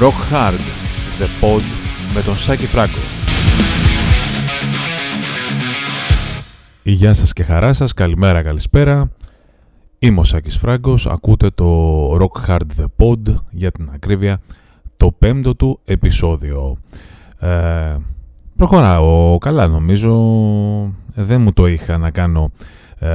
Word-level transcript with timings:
Rock 0.00 0.32
Hard, 0.32 0.60
The 1.18 1.44
Pod 1.44 1.62
με 2.14 2.22
τον 2.22 2.36
Σάκη 2.36 2.66
Φράγκο. 2.66 2.98
Γεια 6.82 7.14
σας 7.14 7.32
και 7.32 7.42
χαρά 7.42 7.72
σας, 7.72 7.92
καλημέρα, 7.92 8.42
καλησπέρα. 8.42 9.10
Είμαι 9.98 10.20
ο 10.20 10.24
Σάκης 10.24 10.56
Φράγκος, 10.56 11.06
ακούτε 11.06 11.50
το 11.50 12.12
Rock 12.16 12.48
Hard 12.48 12.66
The 12.80 12.84
Pod, 12.96 13.34
για 13.50 13.70
την 13.70 13.90
ακρίβεια, 13.94 14.40
το 14.96 15.12
πέμπτο 15.12 15.54
του 15.54 15.80
επεισόδιο. 15.84 16.76
Ε, 17.38 17.96
προχωράω 18.56 19.38
καλά 19.38 19.66
νομίζω, 19.66 20.12
δεν 21.14 21.40
μου 21.40 21.52
το 21.52 21.66
είχα 21.66 21.98
να 21.98 22.10
κάνω 22.10 22.50
ε, 22.98 23.08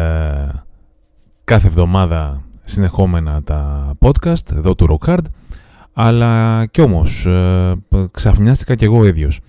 κάθε 1.43 1.67
εβδομάδα 1.67 2.43
συνεχόμενα 2.63 3.43
τα 3.43 3.91
podcast 3.99 4.52
εδώ 4.52 4.73
του 4.73 4.97
Rock 4.99 5.09
Hard, 5.09 5.25
αλλά 5.93 6.65
κι 6.71 6.81
όμως 6.81 7.25
ε, 7.25 7.73
ξαφνιάστηκα 8.11 8.75
κι 8.75 8.83
εγώ 8.83 9.05
ίδιος 9.05 9.39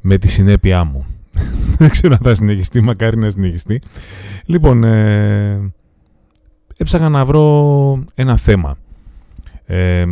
με 0.00 0.16
τη 0.18 0.28
συνέπειά 0.28 0.84
μου. 0.84 1.06
Δεν 1.78 1.90
ξέρω 1.90 2.12
αν 2.12 2.20
θα 2.22 2.34
συνεχιστεί, 2.34 2.80
μακάρι 2.80 3.16
να 3.16 3.30
συνεχιστεί. 3.30 3.82
Λοιπόν, 4.46 4.84
ε, 4.84 5.72
έψαχα 6.76 7.08
να 7.08 7.24
βρω 7.24 8.04
ένα 8.14 8.36
θέμα. 8.36 8.76
Ε, 9.66 10.04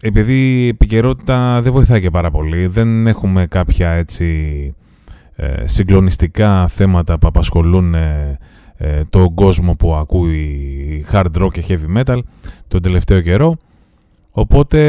επειδή 0.00 0.64
η 0.64 0.68
επικαιρότητα 0.68 1.62
δεν 1.62 1.72
βοηθάει 1.72 2.00
και 2.00 2.10
πάρα 2.10 2.30
πολύ, 2.30 2.66
δεν 2.66 3.06
έχουμε 3.06 3.46
κάποια 3.46 3.90
έτσι 3.90 4.74
ε, 5.36 5.66
συγκλονιστικά 5.66 6.68
θέματα 6.68 7.18
που 7.18 7.26
απασχολούν 7.26 7.94
ε, 7.94 8.38
ε, 8.76 9.00
τον 9.10 9.34
κόσμο 9.34 9.72
που 9.72 9.94
ακούει 9.94 11.06
hard 11.12 11.42
rock 11.42 11.50
και 11.52 11.64
heavy 11.68 11.98
metal 11.98 12.18
τον 12.68 12.82
τελευταίο 12.82 13.20
καιρό. 13.20 13.56
Οπότε 14.38 14.80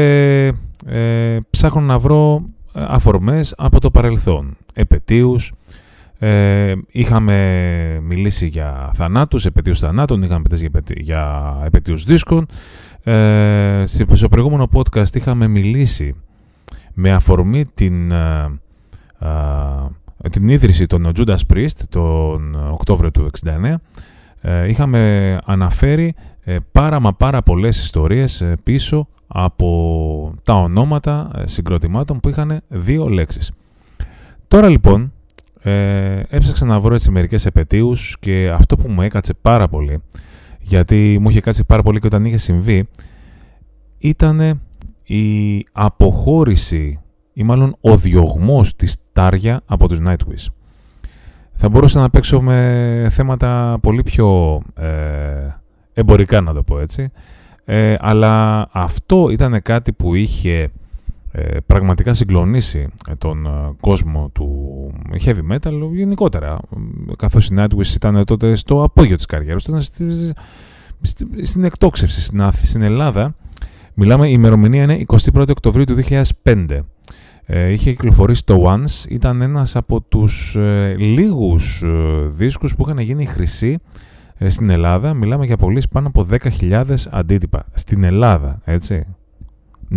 ε, 0.86 1.36
ψάχνω 1.50 1.80
να 1.80 1.98
βρω 1.98 2.42
ε, 2.72 2.84
αφορμές 2.88 3.54
από 3.56 3.80
το 3.80 3.90
παρελθόν, 3.90 4.56
επαιτίους. 4.74 5.52
Ε, 6.18 6.74
είχαμε 6.88 7.98
μιλήσει 8.02 8.46
για 8.46 8.90
θανάτους, 8.94 9.46
επαιτίους 9.46 9.78
θανάτων, 9.78 10.22
είχαμε 10.22 10.42
μιλήσει 10.50 10.70
για 10.96 11.54
επαιτίους 11.64 12.04
δίσκων. 12.04 12.46
Ε, 13.02 13.84
στο 14.12 14.28
προηγούμενο 14.28 14.68
podcast 14.72 15.14
είχαμε 15.14 15.46
μιλήσει 15.46 16.14
με 16.94 17.12
αφορμή 17.12 17.64
την, 17.64 18.12
την 20.30 20.48
ίδρυση 20.48 20.86
των 20.86 21.12
Judas 21.16 21.38
Priest 21.52 21.82
τον 21.88 22.54
Οκτώβριο 22.70 23.10
του 23.10 23.30
1969 23.44 23.74
ε, 24.40 24.68
είχαμε 24.68 25.38
αναφέρει 25.44 26.14
ε, 26.40 26.56
πάρα 26.72 27.00
μα 27.00 27.14
πάρα 27.14 27.42
πολλές 27.42 27.82
ιστορίες 27.82 28.40
ε, 28.40 28.56
πίσω 28.62 29.08
από 29.28 30.34
τα 30.44 30.54
ονόματα 30.54 31.30
συγκροτημάτων 31.44 32.20
που 32.20 32.28
είχαν 32.28 32.60
δύο 32.68 33.08
λέξεις. 33.08 33.52
Τώρα 34.48 34.68
λοιπόν 34.68 35.12
ε, 35.60 36.22
έψαξα 36.28 36.64
να 36.64 36.80
βρω 36.80 36.94
έτσι 36.94 37.10
μερικές 37.10 37.46
επαιτίους 37.46 38.16
και 38.20 38.50
αυτό 38.54 38.76
που 38.76 38.88
μου 38.88 39.02
έκατσε 39.02 39.34
πάρα 39.34 39.68
πολύ 39.68 40.02
γιατί 40.58 41.18
μου 41.20 41.30
είχε 41.30 41.40
κάτσει 41.40 41.64
πάρα 41.64 41.82
πολύ 41.82 42.00
και 42.00 42.06
όταν 42.06 42.24
είχε 42.24 42.36
συμβεί 42.36 42.88
ήταν 43.98 44.60
η 45.02 45.64
αποχώρηση 45.72 47.00
ή 47.32 47.42
μάλλον 47.42 47.76
ο 47.80 47.96
διωγμός 47.96 48.76
της 48.76 48.96
Τάρια 49.12 49.60
από 49.66 49.88
τους 49.88 49.98
Nightwish. 50.06 50.46
Θα 51.54 51.68
μπορούσα 51.68 52.00
να 52.00 52.10
παίξω 52.10 52.40
με 52.40 53.08
θέματα 53.10 53.78
πολύ 53.82 54.02
πιο 54.02 54.60
ε, 54.74 55.60
εμπορικά 55.92 56.40
να 56.40 56.52
το 56.52 56.62
πω 56.62 56.78
έτσι, 56.78 57.10
ε, 57.70 57.94
αλλά 57.98 58.66
αυτό 58.72 59.30
ήταν 59.30 59.62
κάτι 59.62 59.92
που 59.92 60.14
είχε 60.14 60.70
ε, 61.32 61.56
πραγματικά 61.66 62.14
συγκλονίσει 62.14 62.88
τον 63.18 63.46
κόσμο 63.80 64.30
του 64.32 64.48
heavy 65.24 65.52
metal 65.52 65.72
γενικότερα, 65.92 66.58
καθώς 67.16 67.46
οι 67.46 67.54
Nightwish 67.58 67.94
ήταν 67.94 68.24
τότε 68.24 68.56
στο 68.56 68.82
απόγειο 68.82 69.16
της 69.16 69.26
καριέρας, 69.26 69.64
ήταν 69.64 69.80
στην 71.42 71.64
εκτόξευση 71.64 72.20
στην 72.62 72.82
Ελλάδα. 72.82 73.34
Μιλάμε, 73.94 74.28
η 74.28 74.32
ημερομηνία 74.34 74.82
είναι 74.82 75.04
21 75.06 75.48
Οκτωβρίου 75.48 75.84
του 75.84 75.96
2005. 76.42 76.80
Ε, 77.44 77.72
είχε 77.72 77.90
κυκλοφορήσει 77.90 78.44
το 78.44 78.64
Once, 78.66 79.10
ήταν 79.10 79.40
ένας 79.40 79.76
από 79.76 80.00
τους 80.00 80.56
ε, 80.56 80.94
λίγους 80.98 81.82
ε, 81.82 82.26
δίσκους 82.26 82.76
που 82.76 82.82
είχαν 82.86 82.98
γίνει 82.98 83.26
χρυσή 83.26 83.72
ε, 83.72 83.78
στην 84.46 84.70
Ελλάδα. 84.70 85.14
Μιλάμε 85.14 85.46
για 85.46 85.56
πωλήσεις 85.56 85.88
πάνω 85.88 86.06
από 86.08 86.26
10.000 86.60 86.84
αντίτυπα. 87.10 87.66
Στην 87.74 88.04
Ελλάδα, 88.04 88.60
έτσι. 88.64 89.06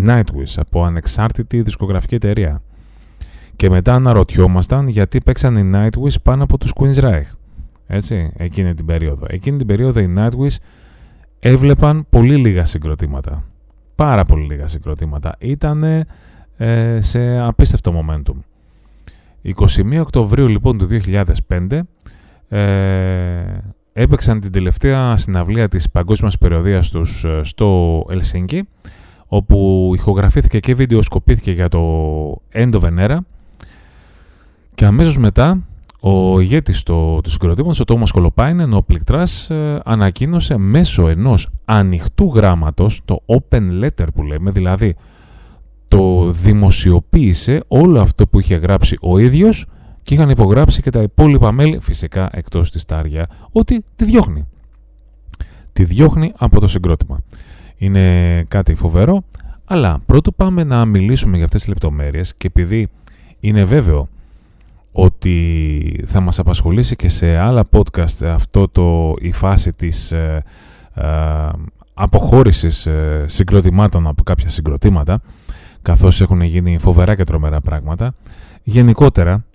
Nightwish, 0.06 0.54
από 0.56 0.84
ανεξάρτητη 0.84 1.62
δισκογραφική 1.62 2.16
εταιρεία. 2.16 2.62
Και 3.56 3.70
μετά 3.70 3.94
αναρωτιόμασταν 3.94 4.88
γιατί 4.88 5.18
παίξαν 5.26 5.56
οι 5.56 5.72
Nightwish 5.74 6.22
πάνω 6.24 6.44
από 6.44 6.58
τους 6.58 6.74
Queen's 6.76 7.00
Reich. 7.00 7.30
Έτσι, 7.88 8.32
εκείνη 8.38 8.74
την 8.74 8.86
περίοδο. 8.86 9.26
Εκείνη 9.30 9.58
την 9.58 9.68
περίοδο 9.68 10.00
οι 10.00 10.14
Nightwish 10.18 10.56
έβλεπαν 11.40 12.06
πολύ 12.10 12.36
λίγα 12.36 12.66
συγκροτήματα. 12.66 13.44
Πάρα 13.96 14.24
πολύ 14.24 14.46
λίγα 14.46 14.68
συγκροτήματα. 14.68 15.36
Ήτανε 15.40 16.06
ε, 16.58 17.02
σε 17.02 17.40
απίστευτο 17.40 18.06
momentum. 18.06 18.36
21 19.44 20.00
Οκτωβρίου 20.00 20.48
λοιπόν 20.48 20.78
του 20.78 20.88
2005 21.48 21.80
ε, 22.50 22.60
έπαιξαν 23.94 24.40
την 24.40 24.52
τελευταία 24.52 25.18
συναυλία 25.18 25.68
της 25.68 25.90
παγκόσμιας 25.90 26.38
περιοδίας 26.38 26.90
τους 26.90 27.24
ε, 27.24 27.40
στο 27.44 28.04
Ελσίνκι 28.10 28.68
όπου 29.28 29.92
ηχογραφήθηκε 29.96 30.60
και 30.60 30.76
βιντεοσκοπήθηκε 30.76 31.52
για 31.52 31.68
το 31.68 31.82
End 32.54 32.72
of 32.72 32.80
an 32.80 33.00
Era. 33.00 33.18
Και 34.76 34.86
αμέσως 34.86 35.18
μετά 35.18 35.64
ο 36.00 36.40
ηγέτης 36.40 36.84
του, 36.84 37.20
του 37.24 37.30
συγκροτήματος, 37.30 37.80
ο 37.80 37.84
Τόμας 37.84 38.12
Κολοπάινεν, 38.12 38.74
ο 38.74 38.82
Πληκτράς, 38.82 39.50
ε, 39.50 39.82
ανακοίνωσε 39.86 40.58
μέσω 40.58 41.08
ενός 41.08 41.50
ανοιχτού 41.66 42.32
γράμματος, 42.36 43.02
το 43.06 43.24
open 43.26 43.84
letter 43.84 44.06
που 44.16 44.24
λέμε, 44.24 44.52
δηλαδή 44.52 44.96
το 45.88 46.32
δημοσιοποίησε 46.32 47.64
όλο 47.68 48.02
αυτό 48.02 48.28
που 48.28 48.40
είχε 48.40 48.56
γράψει 48.56 48.98
ο 49.02 49.18
ίδιος 49.18 49.66
και 50.02 50.14
είχαν 50.14 50.30
υπογράψει 50.30 50.82
και 50.82 50.90
τα 50.90 51.02
υπόλοιπα 51.02 51.52
μέλη, 51.52 51.80
φυσικά 51.82 52.30
εκτός 52.32 52.72
της 52.72 52.86
Τάρια, 52.86 53.28
ότι 53.52 53.84
τη 53.96 54.06
διώχνει. 54.06 54.48
Τη 55.74 55.84
διώχνει 55.84 56.34
από 56.38 56.60
το 56.60 56.68
συγκρότημα. 56.68 57.24
Είναι 57.76 58.44
κάτι 58.44 58.76
φοβερό, 58.76 59.24
αλλά 59.66 60.00
πρώτο 60.06 60.32
πάμε 60.32 60.64
να 60.64 60.86
μιλήσουμε 60.86 61.36
για 61.36 61.46
αυτές 61.46 61.60
τις 61.60 61.70
λεπτομέρειες 61.70 62.36
και 62.36 62.48
επειδή 62.48 62.90
είναι 63.40 63.64
βέβαιο 63.66 64.08
ότι 64.92 66.06
θα 66.08 66.20
μας 66.20 66.40
απασχολήσει 66.40 66.96
και 66.96 67.10
σε 67.10 67.38
άλλα 67.38 67.66
podcast 67.72 68.26
αυτό 68.26 68.68
το, 68.68 69.14
η 69.20 69.32
φάση 69.32 69.72
της 69.72 70.12
ε, 70.12 70.44
ε 70.94 71.04
αποχώρησης 71.94 72.86
ε, 72.86 73.26
συγκροτημάτων 73.28 74.08
από 74.08 74.24
κάποια 74.24 74.50
συγκροτήματα 74.50 75.22
καθώς 75.82 76.22
έχουν 76.22 76.42
γίνει 76.42 76.78
φοβερά 76.78 77.16
και 77.16 77.24
τρομερά 77.24 77.62
πράγματα. 77.62 78.16
Γενικότερα 78.64 79.46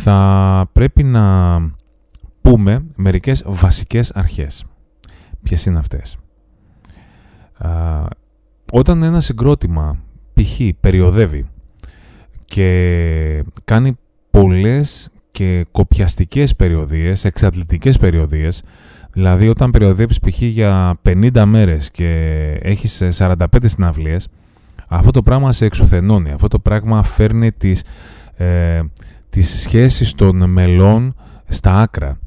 θα 0.00 0.68
πρέπει 0.72 1.02
να 1.02 1.58
πούμε 2.40 2.84
μερικές 2.96 3.42
βασικές 3.46 4.10
αρχές. 4.10 4.64
Ποιες 5.42 5.66
είναι 5.66 5.78
αυτές; 5.78 6.16
όταν 8.72 9.02
ένα 9.02 9.20
συγκρότημα 9.20 9.98
π.χ. 10.34 10.60
περιοδεύει 10.80 11.46
και 12.44 13.44
κάνει 13.64 13.96
πολλές 14.30 15.10
και 15.30 15.66
κοπιαστικές 15.70 16.56
περιοδίες, 16.56 17.24
εξατλητικές 17.24 17.98
περιοδίες, 17.98 18.62
δηλαδή 19.12 19.48
όταν 19.48 19.70
περιοδεύεις 19.70 20.18
π.χ. 20.18 20.42
για 20.42 20.94
50 21.02 21.44
μέρες 21.46 21.90
και 21.90 22.08
έχεις 22.62 23.02
45 23.18 23.34
συναυλίες, 23.64 24.28
αυτό 24.88 25.10
το 25.10 25.22
πράγμα 25.22 25.52
σε 25.52 25.64
εξουθενώνει, 25.64 26.30
αυτό 26.30 26.48
το 26.48 26.58
πράγμα 26.58 27.02
φέρνει 27.02 27.52
τις, 27.52 27.84
ε, 28.36 28.80
τις 29.30 29.60
σχέσεις 29.60 30.14
των 30.14 30.50
μελών 30.50 31.14
στα 31.48 31.80
άκρα. 31.80 32.18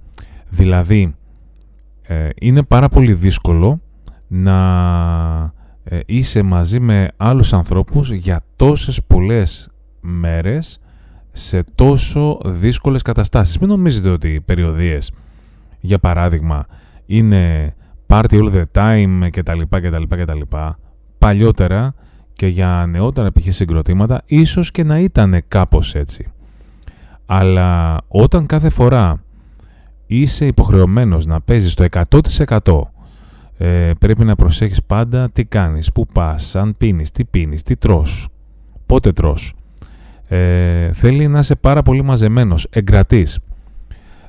Δηλαδή, 0.49 1.15
ε, 2.01 2.29
είναι 2.41 2.63
πάρα 2.63 2.89
πολύ 2.89 3.13
δύσκολο 3.13 3.81
να 4.27 5.53
ε, 5.83 5.99
είσαι 6.05 6.41
μαζί 6.41 6.79
με 6.79 7.07
άλλους 7.17 7.53
ανθρώπους 7.53 8.11
για 8.11 8.41
τόσες 8.55 9.01
πολλές 9.07 9.69
μέρες 10.01 10.79
σε 11.31 11.63
τόσο 11.75 12.39
δύσκολες 12.45 13.01
καταστάσεις. 13.01 13.57
Μην 13.57 13.69
νομίζετε 13.69 14.09
ότι 14.09 14.33
οι 14.33 14.41
περιοδίες, 14.41 15.11
για 15.79 15.99
παράδειγμα, 15.99 16.65
είναι 17.05 17.75
party 18.07 18.23
all 18.29 18.51
the 18.53 18.63
time 18.71 19.27
κτλ. 19.31 19.61
κτλ, 19.69 20.03
κτλ. 20.09 20.41
Παλιότερα 21.17 21.93
και 22.33 22.47
για 22.47 22.85
νεότερα 22.89 23.31
π.χ. 23.31 23.45
συγκροτήματα 23.49 24.21
ίσως 24.25 24.71
και 24.71 24.83
να 24.83 24.99
ήταν 24.99 25.43
κάπως 25.47 25.95
έτσι. 25.95 26.31
Αλλά 27.33 27.97
όταν 28.07 28.45
κάθε 28.45 28.69
φορά 28.69 29.23
είσαι 30.05 30.45
υποχρεωμένος 30.45 31.25
να 31.25 31.41
παίζεις 31.41 31.73
το 31.73 31.85
100% 32.57 32.81
ε, 33.57 33.91
πρέπει 33.99 34.23
να 34.25 34.35
προσέχεις 34.35 34.83
πάντα 34.83 35.29
τι 35.33 35.45
κάνεις, 35.45 35.91
πού 35.91 36.05
πας, 36.13 36.55
αν 36.55 36.75
πίνεις, 36.77 37.11
τι 37.11 37.25
πίνεις, 37.25 37.63
τι 37.63 37.75
τρως, 37.75 38.27
πότε 38.85 39.11
τρως. 39.11 39.53
Ε, 40.27 40.93
θέλει 40.93 41.27
να 41.27 41.39
είσαι 41.39 41.55
πάρα 41.55 41.81
πολύ 41.81 42.01
μαζεμένος, 42.01 42.67
εγκρατής. 42.69 43.39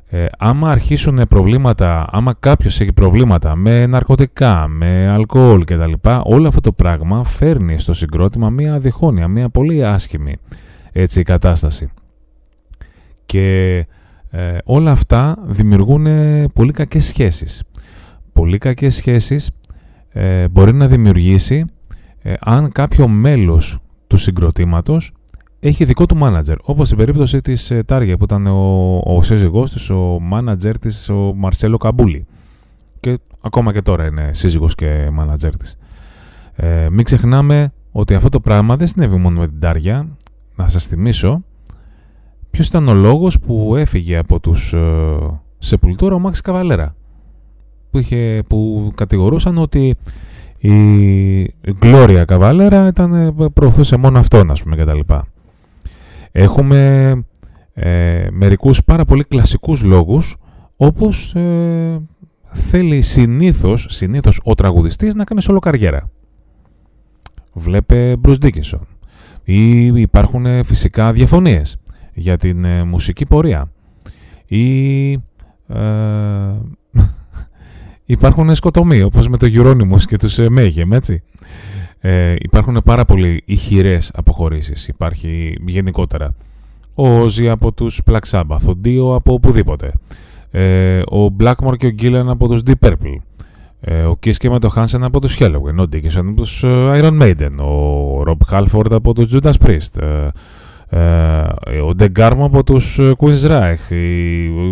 Ε, 0.06 0.26
άμα 0.38 0.70
αρχίσουν 0.70 1.20
προβλήματα, 1.28 2.06
άμα 2.10 2.34
κάποιος 2.40 2.80
έχει 2.80 2.92
προβλήματα 2.92 3.56
με 3.56 3.86
ναρκωτικά, 3.86 4.68
με 4.68 5.08
αλκοόλ 5.08 5.64
κτλ. 5.64 5.92
Όλο 6.22 6.48
αυτό 6.48 6.60
το 6.60 6.72
πράγμα 6.72 7.24
φέρνει 7.24 7.78
στο 7.78 7.92
συγκρότημα 7.92 8.50
μία 8.50 8.78
διχόνοια, 8.78 9.28
μία 9.28 9.48
πολύ 9.48 9.84
άσχημη 9.84 10.36
έτσι, 10.92 11.22
κατάσταση. 11.22 11.90
Και 13.26 13.76
ε, 14.30 14.58
όλα 14.64 14.90
αυτά 14.90 15.36
δημιουργούν 15.46 16.06
πολύ 16.54 16.72
κακές 16.72 17.04
σχέσεις. 17.04 17.62
Πολύ 18.32 18.58
κακές 18.58 18.94
σχέσεις 18.94 19.50
ε, 20.08 20.48
μπορεί 20.48 20.72
να 20.72 20.86
δημιουργήσει 20.88 21.64
ε, 22.22 22.34
αν 22.40 22.72
κάποιο 22.72 23.08
μέλος 23.08 23.78
του 24.06 24.16
συγκροτήματος 24.16 25.12
έχει 25.60 25.84
δικό 25.84 26.06
του 26.06 26.16
μάνατζερ. 26.16 26.56
Όπως 26.62 26.86
στην 26.86 26.98
περίπτωση 26.98 27.40
της 27.40 27.70
ε, 27.70 27.82
Τάργια 27.82 28.16
που 28.16 28.24
ήταν 28.24 28.46
ο, 28.46 29.00
ο 29.04 29.22
σύζυγός 29.22 29.70
της, 29.70 29.90
ο 29.90 30.18
μάνατζερ 30.20 30.78
της, 30.78 31.08
ο 31.08 31.32
Μαρσέλο 31.36 31.76
Καμπούλη. 31.76 32.26
Και 33.00 33.18
ακόμα 33.40 33.72
και 33.72 33.82
τώρα 33.82 34.06
είναι 34.06 34.30
σύζυγος 34.32 34.74
και 34.74 35.10
μάνατζερ 35.12 35.56
της. 35.56 35.76
Ε, 36.54 36.88
μην 36.90 37.04
ξεχνάμε 37.04 37.72
ότι 37.90 38.14
αυτό 38.14 38.28
το 38.28 38.40
πράγμα 38.40 38.76
δεν 38.76 38.86
συνέβη 38.86 39.16
μόνο 39.16 39.40
με 39.40 39.48
την 39.48 39.60
Τάρια. 39.60 40.16
Να 40.54 40.68
σας 40.68 40.86
θυμίσω 40.86 41.44
ποιος 42.52 42.66
ήταν 42.66 42.88
ο 42.88 42.94
λόγος 42.94 43.38
που 43.40 43.76
έφυγε 43.76 44.16
από 44.16 44.40
τους 44.40 44.72
ε, 44.72 45.40
Σεπουλτούρα 45.58 46.14
ο 46.14 46.18
Μάξ 46.18 46.40
Καβαλέρα; 46.40 46.94
Που, 47.90 47.98
είχε, 47.98 48.42
που 48.48 48.92
κατηγορούσαν 48.94 49.58
ότι 49.58 49.94
η 50.58 51.42
Γκλώρια 51.78 52.24
Καβαλέρα 52.24 52.86
ήταν, 52.86 53.14
ε, 53.14 53.34
προωθούσε 53.52 53.96
μόνο 53.96 54.18
αυτόν, 54.18 54.50
ας 54.50 54.62
πούμε, 54.62 54.76
κτλ. 54.76 55.14
Έχουμε 56.32 57.10
ε, 57.72 58.26
μερικούς 58.30 58.84
πάρα 58.84 59.04
πολύ 59.04 59.24
κλασικούς 59.24 59.82
λόγους, 59.82 60.36
όπως 60.76 61.34
ε, 61.34 62.02
θέλει 62.44 63.02
συνήθως, 63.02 63.86
συνήθως 63.90 64.40
ο 64.44 64.54
τραγουδιστής 64.54 65.14
να 65.14 65.24
κάνει 65.24 65.42
σolo 65.42 65.58
καριέρα. 65.60 66.10
Βλέπε 67.52 68.16
Bruce 68.24 68.38
Dickinson. 68.42 68.80
Ή 69.44 69.86
υπάρχουν 69.86 70.46
ε, 70.46 70.62
φυσικά 70.62 71.12
διαφωνίες 71.12 71.81
για 72.14 72.36
την 72.36 72.64
ε, 72.64 72.82
μουσική 72.82 73.26
πορεία. 73.26 73.72
Ή 74.46 75.12
ε, 75.12 75.20
υπάρχουν 78.04 78.54
σκοτωμοί, 78.54 79.02
όπως 79.02 79.28
με 79.28 79.36
το 79.36 79.46
Euronymous 79.50 80.02
και 80.06 80.16
τους 80.16 80.38
ε, 80.38 80.46
Mayhem, 80.58 80.90
έτσι. 80.90 81.22
Ε, 81.98 82.34
υπάρχουν 82.38 82.80
πάρα 82.84 83.04
πολύ 83.04 83.42
ηχηρές 83.44 84.10
αποχωρήσεις. 84.14 84.88
Υπάρχει 84.88 85.58
γενικότερα 85.66 86.34
ο 86.94 87.18
Όζι 87.20 87.48
από 87.48 87.72
τους 87.72 88.00
Black 88.10 88.20
Sabbath, 88.30 88.66
ο 88.66 88.72
Dio 88.84 89.14
από 89.14 89.32
οπουδήποτε, 89.32 89.92
ε, 90.50 90.98
ο 90.98 91.36
Blackmore 91.40 91.76
και 91.76 91.86
ο 91.86 91.90
Gillen 92.02 92.24
από 92.26 92.48
τους 92.48 92.60
Deep 92.66 92.88
Purple, 92.88 93.16
ε, 93.80 94.02
ο 94.02 94.18
Kiss 94.24 94.34
και 94.34 94.50
με 94.50 94.58
το 94.58 94.72
Hansen 94.76 95.00
από 95.00 95.20
τους 95.20 95.36
Halloween, 95.40 95.76
ο 95.78 95.82
Dickinson 95.82 96.26
από 96.28 96.34
τους 96.34 96.64
ε, 96.64 97.00
Iron 97.00 97.22
Maiden, 97.22 97.50
ο 97.58 98.22
Rob 98.26 98.50
Halford 98.50 98.92
από 98.92 99.14
τους 99.14 99.34
Judas 99.34 99.52
Priest, 99.66 100.02
ε, 100.02 100.06
ε, 100.06 100.30
ο 101.86 101.94
Ντεγκάρμο 101.94 102.44
από 102.44 102.64
τους 102.64 102.98
Queen's 103.18 103.50
Reich, 103.50 103.96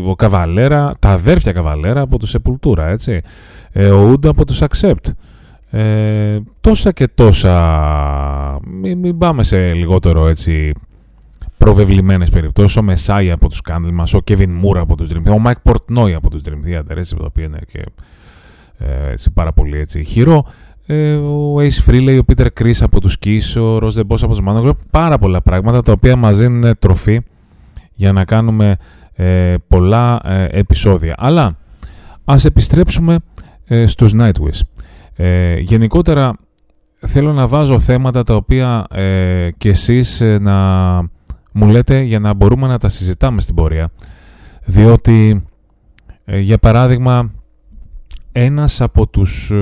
ο 0.06 0.14
Καβαλέρα, 0.14 0.92
τα 0.98 1.08
αδέρφια 1.08 1.52
Καβαλέρα 1.52 2.00
από 2.00 2.18
τους 2.18 2.36
Sepultura, 2.36 2.78
έτσι, 2.78 3.20
ο 3.74 4.10
Ούντα 4.10 4.28
από 4.28 4.44
τους 4.44 4.62
Accept, 4.62 5.10
ε, 5.70 6.38
τόσα 6.60 6.92
και 6.92 7.08
τόσα, 7.14 8.58
μην, 8.66 8.98
μην 8.98 9.18
πάμε 9.18 9.42
σε 9.42 9.72
λιγότερο 9.72 10.28
έτσι 10.28 10.72
προβεβλημένες 11.56 12.30
περιπτώσεις, 12.30 12.76
ο 12.76 12.82
Μεσάι 12.82 13.30
από 13.30 13.48
τους 13.48 13.60
Candlemas, 13.68 14.18
ο 14.18 14.18
Kevin 14.30 14.48
Moore 14.48 14.78
από 14.78 14.96
τους 14.96 15.08
Dream 15.12 15.28
Theater, 15.28 15.38
ο 15.38 15.42
Mike 15.44 15.72
Portnoy 15.72 16.12
από 16.12 16.30
τους 16.30 16.42
Dream 16.44 16.68
Theater, 16.68 16.96
έτσι, 16.96 17.16
το 17.16 17.24
οποίο 17.24 17.44
είναι 17.44 17.60
και 17.72 17.84
ε, 18.78 19.10
έτσι, 19.10 19.30
πάρα 19.30 19.52
πολύ 19.52 19.78
έτσι, 19.78 20.04
χειρό, 20.04 20.46
ε, 20.92 21.14
ο 21.14 21.56
Ace 21.56 21.90
Frehley, 21.90 22.20
ο 22.20 22.32
Peter 22.32 22.46
Chris 22.60 22.76
από 22.80 23.00
τους 23.00 23.16
Kiss, 23.24 23.60
ο 23.60 23.76
Ross 23.76 24.06
Boss 24.06 24.22
από 24.22 24.28
τους 24.28 24.40
Manowar, 24.46 24.72
πάρα 24.90 25.18
πολλά 25.18 25.42
πράγματα 25.42 25.82
τα 25.82 25.92
οποία 25.92 26.16
μας 26.16 26.38
δίνουν 26.38 26.78
τροφή 26.78 27.20
για 27.92 28.12
να 28.12 28.24
κάνουμε 28.24 28.76
ε, 29.12 29.54
πολλά 29.68 30.20
ε, 30.24 30.46
επεισόδια. 30.50 31.14
Αλλά 31.18 31.56
ας 32.24 32.44
επιστρέψουμε 32.44 33.18
ε, 33.64 33.86
στους 33.86 34.14
Nightwish. 34.18 34.60
Ε, 35.16 35.58
γενικότερα 35.58 36.36
θέλω 36.98 37.32
να 37.32 37.48
βάζω 37.48 37.78
θέματα 37.78 38.22
τα 38.22 38.34
οποία 38.34 38.86
ε, 38.90 39.48
και 39.58 39.68
εσείς 39.68 40.20
ε, 40.20 40.38
να 40.38 40.56
μου 41.52 41.66
λέτε 41.68 42.00
για 42.00 42.18
να 42.18 42.34
μπορούμε 42.34 42.66
να 42.66 42.78
τα 42.78 42.88
συζητάμε 42.88 43.40
στην 43.40 43.54
πορεία. 43.54 43.90
Διότι, 44.64 45.44
ε, 46.24 46.38
για 46.38 46.58
παράδειγμα, 46.58 47.30
ένας 48.32 48.80
από 48.80 49.06
τους, 49.06 49.52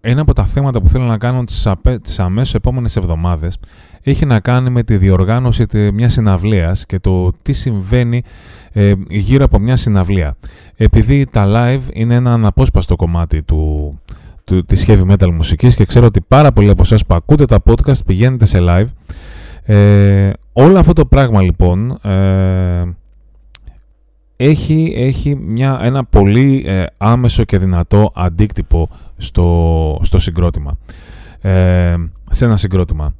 ένα 0.00 0.20
από 0.20 0.32
τα 0.32 0.44
θέματα 0.44 0.82
που 0.82 0.88
θέλω 0.88 1.04
να 1.04 1.18
κάνω 1.18 1.44
τις, 1.44 1.66
απέ, 1.66 1.98
τις 1.98 2.18
αμέσως 2.20 2.54
επόμενες 2.54 2.96
εβδομάδες 2.96 3.58
έχει 4.02 4.26
να 4.26 4.40
κάνει 4.40 4.70
με 4.70 4.82
τη 4.82 4.96
διοργάνωση 4.96 5.66
μιας 5.92 6.12
συναυλίας 6.12 6.86
και 6.86 6.98
το 6.98 7.32
τι 7.42 7.52
συμβαίνει 7.52 8.22
γύρω 9.08 9.44
από 9.44 9.58
μια 9.58 9.76
συναυλία. 9.76 10.36
Επειδή 10.76 11.24
τα 11.24 11.44
live 11.46 11.82
είναι 11.92 12.14
ένα 12.14 12.32
αναπόσπαστο 12.32 12.96
κομμάτι 12.96 13.42
του, 13.42 13.94
του, 14.44 14.64
της 14.64 14.84
heavy 14.88 15.10
metal 15.10 15.30
μουσικής 15.32 15.74
και 15.74 15.84
ξέρω 15.84 16.06
ότι 16.06 16.20
πάρα 16.20 16.52
πολλοί 16.52 16.70
από 16.70 16.82
εσάς 16.82 17.06
που 17.06 17.14
ακούτε 17.14 17.44
τα 17.44 17.62
podcast 17.66 18.04
πηγαίνετε 18.06 18.44
σε 18.44 18.58
live. 18.60 18.86
Ε, 19.62 20.30
όλο 20.52 20.78
αυτό 20.78 20.92
το 20.92 21.06
πράγμα 21.06 21.42
λοιπόν 21.42 21.90
ε, 21.90 22.96
έχει, 24.36 24.92
έχει 24.96 25.36
μια, 25.36 25.78
ένα 25.82 26.04
πολύ 26.04 26.64
ε, 26.66 26.84
άμεσο 26.96 27.44
και 27.44 27.58
δυνατό 27.58 28.12
αντίκτυπο 28.14 28.88
στο, 29.16 29.98
στο 30.02 30.18
συγκρότημα. 30.18 30.78
Ε, 31.40 31.94
σε 32.30 32.44
ένα 32.44 32.56
συγκρότημα. 32.56 33.14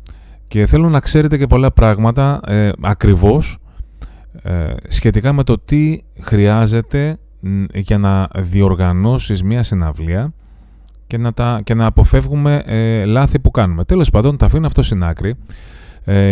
Και 0.48 0.66
θέλω 0.66 0.88
να 0.88 1.00
ξέρετε 1.00 1.38
και 1.38 1.46
πολλά 1.46 1.72
πράγματα 1.72 2.40
ε, 2.46 2.70
ακριβώς 2.82 3.58
ε, 4.42 4.74
σχετικά 4.88 5.32
με 5.32 5.42
το 5.42 5.58
τι 5.64 6.02
χρειάζεται 6.20 7.18
για 7.72 7.98
να 7.98 8.28
διοργανώσεις 8.34 9.42
μια 9.42 9.62
συναυλία 9.62 10.32
και 11.06 11.18
να, 11.18 11.32
τα, 11.32 11.60
και 11.64 11.74
να 11.74 11.86
αποφεύγουμε 11.86 12.62
ε, 12.66 13.04
λάθη 13.04 13.38
που 13.38 13.50
κάνουμε. 13.50 13.84
Τέλος 13.84 14.10
πάντων, 14.10 14.36
τα 14.36 14.46
αφήνω 14.46 14.66
αυτό 14.66 14.82
στην 14.82 15.04
άκρη 15.04 15.30
ε, 15.30 15.34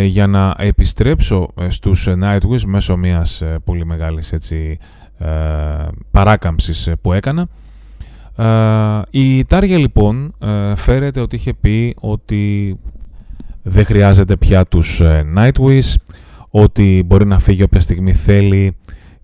για 0.05 0.27
να 0.27 0.55
επιστρέψω 0.57 1.49
ε, 1.59 1.69
στους 1.69 2.07
Nightwish 2.23 2.63
μέσω 2.65 2.97
μιας 2.97 3.43
πολύ 3.63 3.85
μεγάλης 3.85 4.33
έτσι, 4.33 4.77
παράκαμψης 6.11 6.89
που 7.01 7.13
έκανα. 7.13 7.47
η 9.09 9.45
Τάρια 9.45 9.77
λοιπόν 9.77 10.35
φέρεται 10.75 11.19
ότι 11.19 11.35
είχε 11.35 11.53
πει 11.53 11.95
ότι 11.99 12.75
δεν 13.61 13.85
χρειάζεται 13.85 14.37
πια 14.37 14.65
τους 14.65 15.01
Nightwish, 15.37 15.93
ότι 16.49 17.03
μπορεί 17.05 17.25
να 17.25 17.39
φύγει 17.39 17.63
όποια 17.63 17.79
στιγμή 17.79 18.13
θέλει 18.13 18.77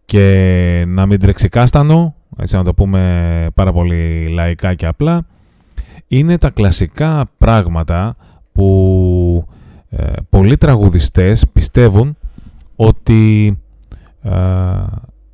και 0.05 0.83
να 0.87 1.05
μην 1.05 1.19
τρέξει 1.19 1.49
κάστανο, 1.49 2.15
έτσι 2.37 2.55
να 2.55 2.63
το 2.63 2.73
πούμε 2.73 3.47
πάρα 3.53 3.71
πολύ 3.71 4.27
λαϊκά 4.27 4.73
και 4.73 4.85
απλά 4.85 5.25
είναι 6.07 6.37
τα 6.37 6.49
κλασικά 6.49 7.25
πράγματα 7.37 8.15
που 8.51 8.67
ε, 9.93 10.13
πολλοί 10.29 10.57
τραγουδιστές 10.57 11.47
πιστεύουν 11.47 12.17
ότι 12.75 13.57
ε, 14.21 14.31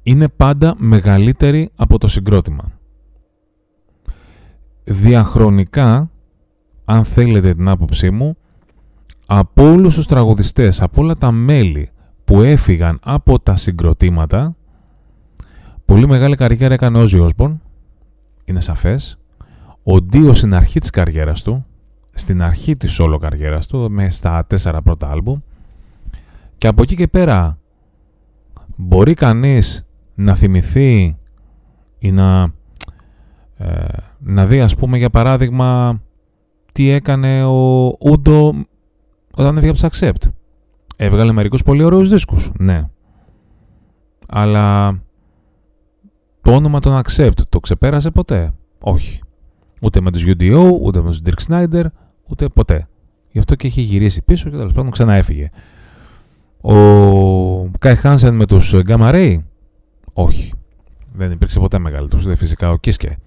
είναι 0.03 0.27
πάντα 0.27 0.75
μεγαλύτεροι 0.77 1.69
από 1.75 1.97
το 1.97 2.07
συγκρότημα. 2.07 2.71
Διαχρονικά, 4.83 6.09
αν 6.85 7.05
θέλετε 7.05 7.53
την 7.53 7.67
άποψή 7.67 8.09
μου, 8.09 8.37
από 9.25 9.71
όλους 9.71 9.95
τους 9.95 10.05
τραγουδιστές, 10.05 10.81
από 10.81 11.01
όλα 11.01 11.15
τα 11.15 11.31
μέλη 11.31 11.89
που 12.23 12.41
έφυγαν 12.41 12.99
από 13.03 13.39
τα 13.39 13.55
συγκροτήματα, 13.55 14.55
πολύ 15.85 16.07
μεγάλη 16.07 16.35
καριέρα 16.35 16.73
έκανε 16.73 16.97
ο 16.97 17.05
Ζιόσμπορν, 17.05 17.61
είναι 18.45 18.59
σαφές, 18.59 19.17
ο 19.83 20.01
Ντίος 20.01 20.37
στην 20.37 20.53
αρχή 20.53 20.79
της 20.79 20.89
καριέρας 20.89 21.41
του, 21.41 21.65
στην 22.17 22.41
αρχή 22.41 22.77
της 22.77 22.99
όλο 22.99 23.17
καριέρας 23.17 23.67
του, 23.67 23.91
με 23.91 24.09
στα 24.09 24.45
τέσσερα 24.47 24.81
πρώτα 24.81 25.09
άλμπουμ, 25.09 25.39
και 26.57 26.67
από 26.67 26.81
εκεί 26.81 26.95
και 26.95 27.07
πέρα 27.07 27.59
μπορεί 28.75 29.13
κανείς 29.13 29.85
να 30.15 30.35
θυμηθεί 30.35 31.17
ή 31.99 32.11
να, 32.11 32.51
ε, 33.57 33.85
να 34.19 34.45
δει 34.45 34.61
ας 34.61 34.75
πούμε 34.75 34.97
για 34.97 35.09
παράδειγμα 35.09 36.01
τι 36.71 36.89
έκανε 36.89 37.43
ο 37.43 37.85
Ούντο 37.99 38.53
όταν 39.33 39.57
έφυγε 39.57 39.71
από 39.71 39.79
Accept. 39.87 40.29
Έβγαλε 40.95 41.31
μερικούς 41.31 41.63
πολύ 41.63 41.83
ωραίους 41.83 42.09
δίσκους, 42.09 42.51
ναι. 42.59 42.89
Αλλά 44.27 44.99
το 46.41 46.51
όνομα 46.55 46.79
των 46.79 47.01
Accept 47.03 47.41
το 47.49 47.59
ξεπέρασε 47.59 48.09
ποτέ; 48.09 48.53
Όχι. 48.79 49.21
Ούτε 49.81 50.01
με 50.01 50.11
τους 50.11 50.25
UDO, 50.27 50.79
ούτε 50.81 51.01
με 51.01 51.09
τους 51.09 51.21
Dirk 51.25 51.47
Snyder, 51.47 51.85
ούτε 52.29 52.47
ποτέ. 52.47 52.87
γι' 53.31 53.39
αυτό 53.39 53.55
και 53.55 53.67
έχει 53.67 53.81
γυρίσει 53.81 54.21
πίσω 54.21 54.49
και 54.49 54.57
τέλος 54.57 54.73
πάντων 54.73 54.91
ξανά 54.91 55.13
έφυγε. 55.13 55.49
Ο 56.61 56.73
Κάι 57.79 57.95
Χάνσεν 57.95 58.35
με 58.35 58.45
τους 58.45 58.73
Ray, 58.75 59.37
όχι. 60.13 60.53
Δεν 61.13 61.31
υπήρξε 61.31 61.59
ποτέ 61.59 61.79
μεγαλύτερος, 61.79 62.25
ούτε 62.25 62.35
φυσικά 62.35 62.71
ο 62.71 62.77
Κίσκε. 62.77 63.17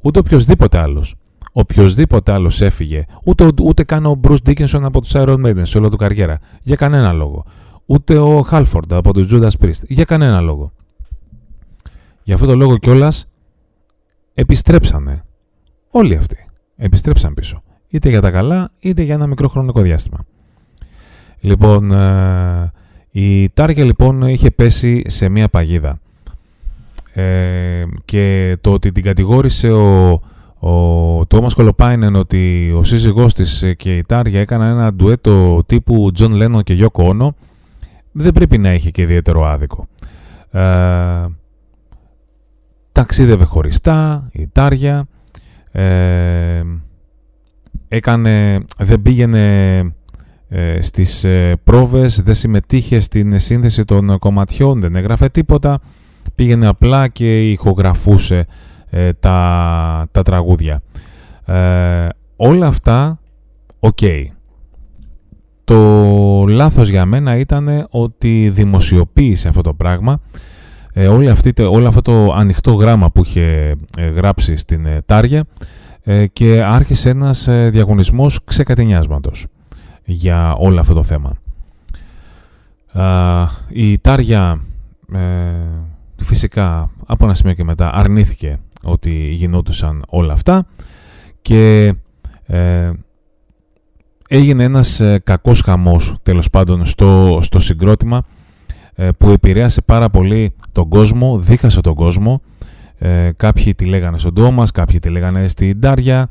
Ούτε 0.00 0.18
οποιοδήποτε 0.18 0.78
άλλος. 0.78 1.14
Οποιοδήποτε 1.52 2.32
άλλος 2.32 2.60
έφυγε. 2.60 3.04
Ούτε, 3.24 3.50
ούτε 3.62 3.84
καν 3.84 4.06
ο 4.06 4.20
Bruce 4.22 4.36
Dickinson 4.46 4.82
από 4.82 5.00
τους 5.00 5.12
Iron 5.14 5.46
Maiden 5.46 5.62
σε 5.62 5.78
όλο 5.78 5.88
του 5.88 5.96
καριέρα. 5.96 6.38
Για 6.62 6.76
κανένα 6.76 7.12
λόγο. 7.12 7.44
Ούτε 7.86 8.18
ο 8.18 8.42
Χάλφορντ 8.42 8.92
από 8.92 9.12
τους 9.12 9.28
Judas 9.32 9.64
Priest. 9.64 9.82
Για 9.86 10.04
κανένα 10.04 10.40
λόγο. 10.40 10.72
Για 12.22 12.34
αυτό 12.34 12.46
το 12.46 12.54
λόγο 12.56 12.76
κιόλας 12.78 13.26
επιστρέψανε. 14.34 15.24
Όλοι 15.90 16.16
αυτοί 16.16 16.36
επιστρέψαν 16.76 17.34
πίσω. 17.34 17.62
Είτε 17.94 18.08
για 18.08 18.20
τα 18.20 18.30
καλά, 18.30 18.70
είτε 18.78 19.02
για 19.02 19.14
ένα 19.14 19.26
μικρό 19.26 19.48
χρονικό 19.48 19.80
διάστημα. 19.80 20.18
Λοιπόν, 21.40 21.92
ε, 21.92 22.72
η 23.10 23.48
Τάρια 23.48 23.84
λοιπόν 23.84 24.22
είχε 24.22 24.50
πέσει 24.50 25.02
σε 25.06 25.28
μία 25.28 25.48
παγίδα. 25.48 26.00
Ε, 27.12 27.84
και 28.04 28.56
το 28.60 28.72
ότι 28.72 28.92
την 28.92 29.02
κατηγόρησε 29.02 29.70
ο, 29.72 30.20
ο 30.58 31.26
Τούομας 31.26 31.54
Χολοπάινεν 31.54 32.14
ότι 32.14 32.72
ο 32.76 32.84
σύζυγός 32.84 33.34
της 33.34 33.74
και 33.76 33.96
η 33.96 34.02
Τάρια 34.02 34.40
έκαναν 34.40 34.78
ένα 34.78 34.94
ντουέτο 34.94 35.62
τύπου 35.66 36.10
Τζον 36.12 36.32
Λένον 36.32 36.62
και 36.62 36.74
Γιώκο 36.74 37.04
Όνο 37.04 37.34
δεν 38.12 38.32
πρέπει 38.32 38.58
να 38.58 38.74
είχε 38.74 38.90
και 38.90 39.02
ιδιαίτερο 39.02 39.46
άδικο. 39.46 39.86
Ε, 40.50 41.26
ταξίδευε 42.92 43.44
χωριστά, 43.44 44.28
η 44.32 44.48
Τάρια, 44.52 45.06
ε, 45.70 46.62
έκανε, 47.94 48.64
δεν 48.78 49.02
πήγαινε 49.02 49.76
ε, 50.48 50.80
στις 50.80 51.24
ε, 51.24 51.56
πρόβες, 51.64 52.22
δεν 52.22 52.34
συμμετείχε 52.34 53.00
στην 53.00 53.38
σύνθεση 53.38 53.84
των 53.84 54.18
κομματιών, 54.18 54.80
δεν 54.80 54.96
έγραφε 54.96 55.28
τίποτα, 55.28 55.80
πήγαινε 56.34 56.66
απλά 56.66 57.08
και 57.08 57.50
ηχογραφούσε 57.50 58.46
ε, 58.90 59.12
τα, 59.12 60.08
τα 60.12 60.22
τραγούδια. 60.22 60.82
όλα 62.36 62.66
αυτά, 62.66 63.20
οκ. 63.78 63.98
Το 65.64 65.80
λάθος 66.48 66.88
για 66.88 67.04
μένα 67.04 67.36
ήταν 67.36 67.86
ότι 67.90 68.50
δημοσιοποίησε 68.54 69.48
αυτό 69.48 69.60
το 69.60 69.74
πράγμα 69.74 70.20
ε, 70.96 71.08
όλη 71.08 71.30
αυτή, 71.30 71.62
όλο 71.62 71.88
αυτό 71.88 72.02
το 72.02 72.32
ανοιχτό 72.32 72.72
γράμμα 72.72 73.10
που 73.10 73.22
είχε 73.22 73.74
ε, 73.98 74.06
γράψει 74.08 74.56
στην 74.56 74.86
ε, 74.86 75.02
Τάρια 75.06 75.38
ε, 75.38 75.44
και 76.32 76.62
άρχισε 76.62 77.08
ένας 77.08 77.48
ε, 77.48 77.70
διαγωνισμός 77.70 78.44
ξεκατενιάσματος 78.44 79.46
για 80.04 80.54
όλο 80.54 80.80
αυτό 80.80 80.94
το 80.94 81.02
θέμα. 81.02 81.36
η 83.68 83.98
Τάρια 83.98 84.60
φυσικά 86.16 86.90
από 87.06 87.24
ένα 87.24 87.34
σημείο 87.34 87.54
και 87.54 87.64
μετά 87.64 87.94
αρνήθηκε 87.94 88.58
ότι 88.82 89.10
γινόντουσαν 89.10 90.04
όλα 90.08 90.32
αυτά 90.32 90.66
και 91.42 91.94
έγινε 94.28 94.64
ένας 94.64 95.00
κακός 95.24 95.60
χαμός 95.60 96.16
τέλος 96.22 96.50
πάντων 96.50 96.84
στο, 96.84 97.38
στο 97.42 97.58
συγκρότημα 97.58 98.22
ε, 98.94 99.10
που 99.18 99.30
επηρέασε 99.30 99.82
πάρα 99.82 100.10
πολύ 100.10 100.54
τον 100.72 100.88
κόσμο, 100.88 101.38
δίχασε 101.38 101.80
τον 101.80 101.94
κόσμο. 101.94 102.40
Ε, 102.98 103.30
κάποιοι 103.36 103.74
τη 103.74 103.84
λέγανε 103.84 104.18
στον 104.18 104.34
Τόμας, 104.34 104.70
κάποιοι 104.70 104.98
τη 104.98 105.08
λέγανε 105.08 105.48
στην 105.48 105.80
Τάρια. 105.80 106.28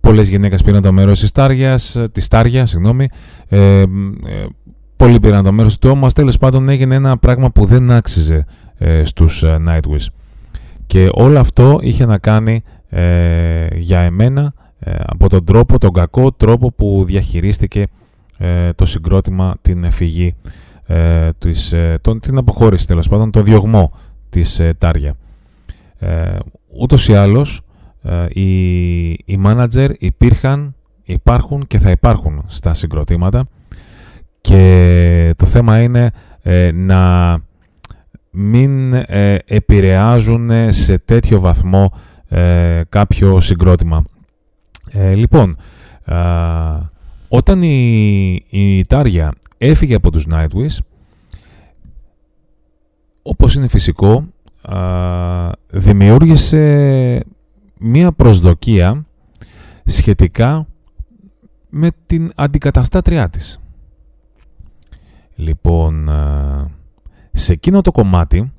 Πολλές 0.00 0.28
γυναίκες 0.28 0.62
πήραν 0.62 0.82
το 0.82 0.92
μέρος 0.92 1.20
της 1.20 1.30
Τάριας, 1.30 1.96
της 2.12 2.28
Τάριας, 2.28 2.70
συγγνώμη. 2.70 3.08
Ε, 3.48 3.80
ε, 3.80 3.86
πολλοί 4.96 5.20
πήραν 5.20 5.44
το 5.44 5.52
μέρος 5.52 5.78
του 5.78 5.88
Τόμας. 5.88 6.12
Τέλος 6.12 6.38
πάντων 6.38 6.68
έγινε 6.68 6.94
ένα 6.94 7.16
πράγμα 7.18 7.50
που 7.50 7.64
δεν 7.64 7.90
άξιζε 7.90 8.44
ε, 8.78 9.04
στους 9.04 9.42
ε, 9.42 9.62
Nightwish. 9.68 10.06
Και 10.86 11.08
όλο 11.12 11.38
αυτό 11.38 11.78
είχε 11.82 12.06
να 12.06 12.18
κάνει 12.18 12.62
ε, 12.88 13.66
για 13.72 14.00
εμένα 14.00 14.54
από 15.06 15.28
τον 15.28 15.44
τρόπο, 15.44 15.78
τον 15.78 15.92
κακό 15.92 16.32
τρόπο 16.32 16.72
που 16.72 17.04
διαχειρίστηκε 17.06 17.86
το 18.74 18.84
συγκρότημα 18.84 19.54
την 19.62 19.90
φυγή 19.90 20.34
ε, 20.86 21.30
της, 21.38 21.72
ε, 21.72 21.98
τον, 22.00 22.20
την 22.20 22.36
αποχώρηση 22.36 22.86
τέλος 22.86 23.08
πάντων, 23.08 23.30
το 23.30 23.42
διωγμό 23.42 23.92
της 24.28 24.60
ε, 24.60 24.74
Τάρια. 24.78 25.16
Ε, 25.98 26.38
ούτως 26.78 27.08
ή 27.08 27.14
άλλως, 27.14 27.60
ε, 28.02 28.26
οι, 28.28 29.08
οι 29.10 29.40
manager 29.44 29.90
υπήρχαν, 29.98 30.74
υπάρχουν 31.02 31.66
και 31.66 31.78
θα 31.78 31.90
υπάρχουν 31.90 32.44
στα 32.46 32.74
συγκροτήματα 32.74 33.48
και 34.40 35.34
το 35.36 35.46
θέμα 35.46 35.82
είναι 35.82 36.10
να 36.74 37.38
μην 38.30 38.94
επηρεάζουν 39.44 40.50
σε 40.72 40.98
τέτοιο 40.98 41.40
βαθμό 41.40 41.92
κάποιο 42.88 43.40
συγκρότημα. 43.40 44.04
λοιπόν, 45.14 45.56
όταν 47.28 47.62
η, 47.62 48.32
η 48.48 48.84
Τάρια 48.84 49.32
έφυγε 49.58 49.94
από 49.94 50.10
τους 50.10 50.26
Nightwish 50.30 50.78
όπως 53.22 53.54
είναι 53.54 53.68
φυσικό 53.68 54.26
δημιούργησε 55.70 57.24
μία 57.78 58.12
προσδοκία 58.12 59.06
σχετικά 59.84 60.66
με 61.70 61.90
την 62.06 62.32
αντικαταστάτριά 62.34 63.28
της. 63.28 63.58
Λοιπόν, 65.34 66.10
σε 67.32 67.52
εκείνο 67.52 67.80
το 67.80 67.90
κομμάτι 67.92 68.52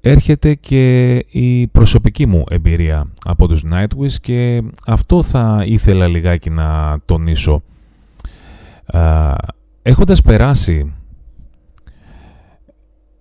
έρχεται 0.00 0.54
και 0.54 1.14
η 1.28 1.66
προσωπική 1.66 2.26
μου 2.26 2.44
εμπειρία 2.50 3.12
από 3.24 3.48
τους 3.48 3.64
Nightwish 3.72 4.12
και 4.20 4.62
αυτό 4.86 5.22
θα 5.22 5.62
ήθελα 5.66 6.06
λιγάκι 6.06 6.50
να 6.50 6.98
τονίσω. 7.04 7.62
Έχοντας 9.82 10.20
περάσει 10.20 10.94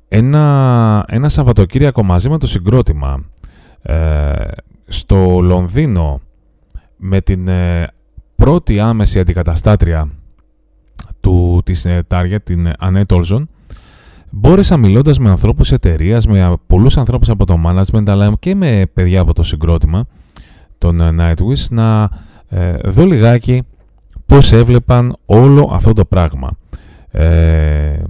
ένα, 0.08 1.06
ένα 1.08 1.30
Σαββατοκύριακο 1.30 2.04
μαζί 2.04 2.30
με 2.30 2.38
το 2.38 2.48
συγκρότημα 2.48 3.24
ε, 3.82 4.34
στο 4.86 5.40
Λονδίνο 5.42 6.22
με 6.98 7.22
την 7.22 7.48
ε, 7.48 7.88
πρώτη 8.36 8.80
άμεση 8.80 9.20
αντικαταστάτρια 9.20 10.10
του, 11.20 11.62
της 11.66 11.86
ε, 11.86 12.04
Τάρια, 12.08 12.40
την 12.40 12.72
Ανέ 12.80 13.06
Τόλζον, 13.06 13.50
μπόρεσα 14.30 14.78
μιλώντας 14.78 15.20
με 15.20 15.30
ανθρώπους 15.30 15.72
εταιρείας, 15.72 16.28
με 16.28 16.56
πολλούς 16.68 16.98
ανθρώπους 16.98 17.30
από 17.30 17.46
το 17.46 17.58
management, 17.66 18.04
αλλά 18.08 18.34
και 18.40 18.56
με 18.56 18.86
παιδιά 18.94 19.22
από 19.22 19.34
το 19.34 19.44
συγκρότημα, 19.44 20.06
των 20.78 21.02
Nightwish, 21.20 21.68
να 21.70 22.10
δω 22.84 23.06
λιγάκι 23.06 23.64
πώς 24.26 24.52
έβλεπαν 24.52 25.16
όλο 25.26 25.70
αυτό 25.74 25.94
το 25.94 26.06
πράγμα. 26.06 26.58
Ε, 27.12 28.04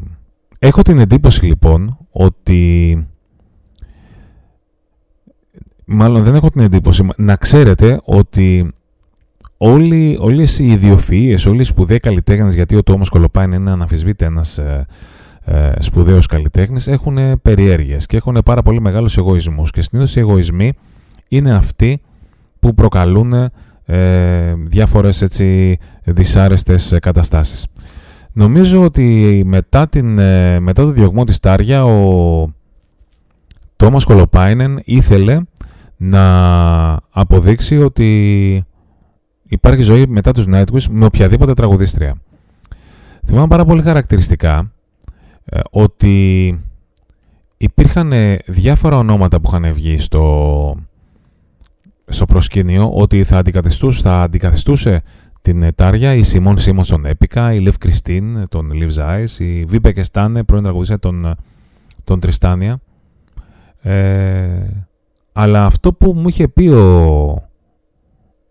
έχω 0.68 0.82
την 0.82 1.00
εντύπωση 1.00 1.46
λοιπόν 1.46 1.98
ότι... 2.12 3.08
Μάλλον 5.86 6.24
δεν 6.24 6.36
έχω 6.36 6.50
την 6.50 6.62
εντύπωση, 6.62 7.08
να 7.16 7.36
ξέρετε 7.36 8.00
ότι 8.04 8.74
όλοι, 9.58 10.18
όλες 10.20 10.60
οι 10.60 10.80
ιδιοφυΐες, 10.80 11.48
όλοι 11.48 11.62
οι 11.62 11.64
σπουδαίοι 11.64 12.00
καλλιτέχνες, 12.00 12.54
γιατί 12.54 12.76
ο 12.76 12.84
Τόμος 12.84 13.10
Κολοπάιν 13.10 13.52
είναι 13.52 13.72
αναφυσβήτη 13.72 14.26
ένας 14.26 14.58
ε, 14.58 14.86
ε, 15.46 15.72
σπουδαίος 15.80 16.26
καλλιτέχνης, 16.26 16.88
έχουν 16.88 17.42
περιέργειες 17.42 18.06
και 18.06 18.18
έχουν 18.18 18.42
πάρα 18.46 18.62
πολύ 18.62 18.82
μεγάλους 18.82 19.18
εγωισμούς 19.18 19.72
και 19.72 19.82
συνήθως 19.82 20.16
οι 20.16 20.20
εγωισμοί 20.20 20.74
είναι 21.28 21.56
αυτοί 21.56 22.02
που 22.60 22.74
προκαλούν 22.74 23.52
ε, 23.86 24.54
διάφορες 24.54 25.22
έτσι 25.22 25.78
δυσάρεστες 26.04 26.98
καταστάσεις. 27.02 27.66
Νομίζω 28.38 28.84
ότι 28.84 29.42
μετά, 29.46 29.88
την, 29.88 30.20
ε, 30.20 30.60
μετά 30.60 30.84
το 30.84 30.92
διωγμό 30.92 31.24
της 31.24 31.40
Τάρια 31.40 31.84
ο 31.84 32.54
Τόμας 33.76 34.06
Κολοπάινεν 34.06 34.82
ήθελε 34.84 35.40
να 35.98 36.24
αποδείξει 37.10 37.78
ότι 37.78 38.64
υπάρχει 39.44 39.82
ζωή 39.82 40.06
μετά 40.08 40.32
τους 40.32 40.46
Nightwish 40.48 40.84
με 40.90 41.06
οποιαδήποτε 41.06 41.54
τραγουδίστρια. 41.54 42.22
Θυμάμαι 43.26 43.48
πάρα 43.48 43.66
πολύ 43.66 43.82
χαρακτηριστικά 43.82 44.72
ε, 45.46 45.60
ότι 45.70 46.60
υπήρχαν 47.58 48.14
διάφορα 48.46 48.98
ονόματα 48.98 49.40
που 49.40 49.48
είχαν 49.48 49.74
βγει 49.74 50.00
στο, 50.00 50.76
στο 52.06 52.26
προσκήνιο 52.26 52.92
ότι 52.94 53.24
θα 53.24 53.38
αντικαθιστούσε, 53.38 54.02
θα 54.02 54.22
αντικαθιστούσε 54.22 55.04
την 55.46 55.76
Τάρια, 55.76 56.14
η 56.14 56.24
Σιμών 56.24 56.58
Σίμονσον 56.58 57.06
Έπικα, 57.06 57.54
η 57.54 57.60
Λευ 57.60 57.78
Κριστίν, 57.78 58.48
τον 58.50 58.72
Λιβ 58.72 58.90
Ζάις, 58.90 59.40
η 59.40 59.66
Βίμπε 59.68 59.92
Κεστάνε, 59.92 60.44
πρώην 60.44 60.64
τραγουδίστρια 60.64 61.00
τον, 61.00 61.36
τον 62.04 62.20
Τριστάνια. 62.20 62.80
Ε, 63.82 64.86
αλλά 65.34 65.66
αυτό 65.66 65.94
που 65.94 66.14
μου 66.14 66.28
είχε 66.28 66.48
πει 66.48 66.68
ο, 66.68 67.50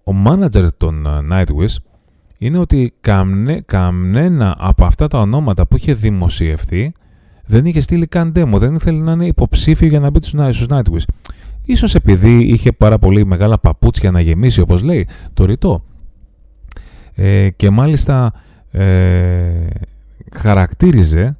ο 0.04 0.12
μάνατζερ 0.12 0.76
των 0.76 1.06
Nightwish 1.32 1.76
είναι 2.38 2.58
ότι 2.58 2.94
καμνέ, 3.00 3.62
κανένα 3.66 4.56
από 4.58 4.84
αυτά 4.84 5.06
τα 5.06 5.18
ονόματα 5.18 5.66
που 5.66 5.76
είχε 5.76 5.94
δημοσιευθεί 5.94 6.92
δεν 7.46 7.66
είχε 7.66 7.80
στείλει 7.80 8.06
καν 8.06 8.32
demo, 8.36 8.58
δεν 8.58 8.74
ήθελε 8.74 8.98
να 8.98 9.12
είναι 9.12 9.26
υποψήφιο 9.26 9.88
για 9.88 10.00
να 10.00 10.10
μπει 10.10 10.18
στους 10.22 10.66
Nightwish. 10.68 11.04
Ίσως 11.64 11.94
επειδή 11.94 12.44
είχε 12.44 12.72
πάρα 12.72 12.98
πολύ 12.98 13.26
μεγάλα 13.26 13.58
παπούτσια 13.58 14.10
να 14.10 14.20
γεμίσει, 14.20 14.60
όπως 14.60 14.82
λέει, 14.82 15.08
το 15.34 15.44
ρητό. 15.44 15.84
Ε, 17.14 17.50
και 17.50 17.70
μάλιστα 17.70 18.32
ε, 18.70 19.66
χαρακτήριζε 20.32 21.36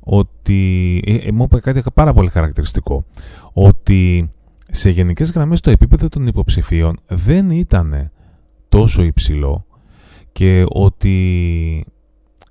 ότι, 0.00 1.02
ε, 1.06 1.14
ε, 1.14 1.32
μου 1.32 1.42
είπε 1.42 1.60
κάτι 1.60 1.82
πάρα 1.94 2.12
πολύ 2.12 2.28
χαρακτηριστικό, 2.28 3.04
ότι 3.52 4.30
σε 4.70 4.90
γενικές 4.90 5.30
γραμμές 5.30 5.60
το 5.60 5.70
επίπεδο 5.70 6.08
των 6.08 6.26
υποψηφίων 6.26 6.98
δεν 7.06 7.50
ήταν 7.50 8.10
τόσο 8.68 9.02
υψηλό 9.02 9.66
και 10.32 10.64
ότι 10.68 11.86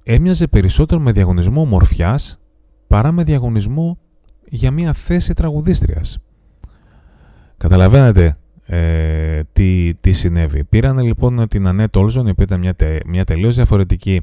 έμοιαζε 0.04 0.48
περισσότερο 0.48 1.02
με 1.02 1.12
διαγωνισμό 1.12 1.66
μορφιάς 1.66 2.40
παρά 2.88 3.12
με 3.12 3.24
διαγωνισμό 3.24 3.98
για 4.46 4.72
μια 4.72 4.94
θέση 4.94 5.34
τραγουδίστριας. 5.34 6.18
Καταλαβαίνετε 7.58 8.38
ε, 8.74 9.42
τι, 9.54 9.94
τι 10.02 10.12
συνέβη. 10.12 10.64
Πήραν 10.64 11.00
λοιπόν 11.00 11.48
την 11.48 11.68
Ανέτ 11.68 11.96
Όλζον, 11.96 12.28
η 12.28 12.30
οποία 12.30 12.44
ήταν 12.44 12.60
μια, 12.60 12.74
τε, 12.74 12.98
μια 13.06 13.24
τελείως 13.24 13.56
διαφορετική 13.56 14.22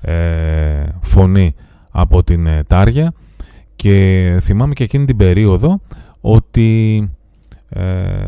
ε, 0.00 0.84
φωνή 1.00 1.54
από 1.90 2.22
την 2.22 2.46
ε, 2.46 2.62
Τάρια 2.66 3.12
και 3.76 4.38
θυμάμαι 4.40 4.72
και 4.72 4.84
εκείνη 4.84 5.04
την 5.04 5.16
περίοδο 5.16 5.80
ότι 6.20 7.10
ε, 7.68 8.26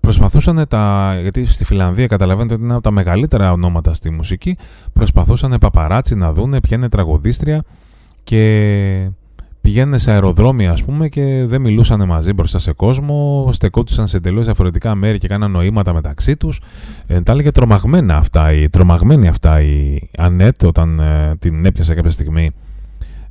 προσπαθούσαν 0.00 0.66
τα. 0.68 1.16
Γιατί 1.20 1.46
στη 1.46 1.64
Φιλανδία 1.64 2.06
καταλαβαίνετε 2.06 2.54
ότι 2.54 2.62
είναι 2.62 2.72
από 2.72 2.82
τα 2.82 2.90
μεγαλύτερα 2.90 3.52
ονόματα 3.52 3.94
στη 3.94 4.10
μουσική. 4.10 4.56
Προσπαθούσαν 4.92 5.56
παπαράτσι 5.60 6.14
να 6.14 6.32
δούνε 6.32 6.60
ποια 6.60 6.76
είναι 6.76 6.88
τραγουδίστρια 6.88 7.64
και 8.22 9.10
πηγαίνουν 9.66 9.98
σε 9.98 10.10
αεροδρόμια 10.10 10.72
ας 10.72 10.84
πούμε 10.84 11.08
και 11.08 11.44
δεν 11.46 11.60
μιλούσαν 11.60 12.06
μαζί 12.06 12.32
μπροστά 12.32 12.58
σε 12.58 12.72
κόσμο, 12.72 13.48
στεκόντουσαν 13.52 14.06
σε 14.06 14.20
τελείως 14.20 14.44
διαφορετικά 14.44 14.94
μέρη 14.94 15.18
και 15.18 15.28
κάναν 15.28 15.50
νοήματα 15.50 15.92
μεταξύ 15.92 16.36
τους. 16.36 16.60
Ε, 17.06 17.20
τα 17.20 17.32
έλεγε 17.32 17.50
τρομαγμένα 17.50 18.16
αυτά, 18.16 18.52
η, 18.52 18.68
τρομαγμένη 18.68 19.28
αυτά 19.28 19.60
η 19.60 19.98
Ανέτ 20.16 20.64
όταν 20.64 20.98
ε, 20.98 21.36
την 21.38 21.64
έπιασε 21.64 21.94
κάποια 21.94 22.10
στιγμή 22.10 22.50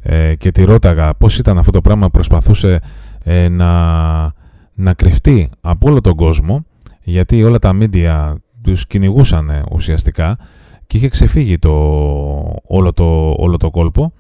ε, 0.02 0.36
και 0.36 0.52
τη 0.52 0.64
ρώταγα 0.64 1.14
πώς 1.14 1.38
ήταν 1.38 1.58
αυτό 1.58 1.72
το 1.72 1.82
πράγμα, 1.82 2.10
προσπαθούσε 2.10 2.80
ε, 3.24 3.48
να, 3.48 3.72
να 4.74 4.94
κρυφτεί 4.94 5.50
από 5.62 5.90
όλο 5.90 6.02
τον 6.02 6.16
κόσμο 6.16 6.66
γιατί 7.04 7.44
όλα 7.44 7.60
τα 7.60 7.74
μίντια 7.74 8.38
τους 8.62 8.88
κυνηγούσαν 8.88 9.66
ουσιαστικά 9.72 10.38
και 10.88 10.98
είχε 10.98 11.08
ξεφύγει 11.08 11.60
το, 11.60 11.72
όλο, 12.64 12.94
το, 12.94 13.34
όλο 13.38 13.58
το 13.58 13.70
κόλπο. 13.70 14.14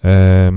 Ε, 0.00 0.48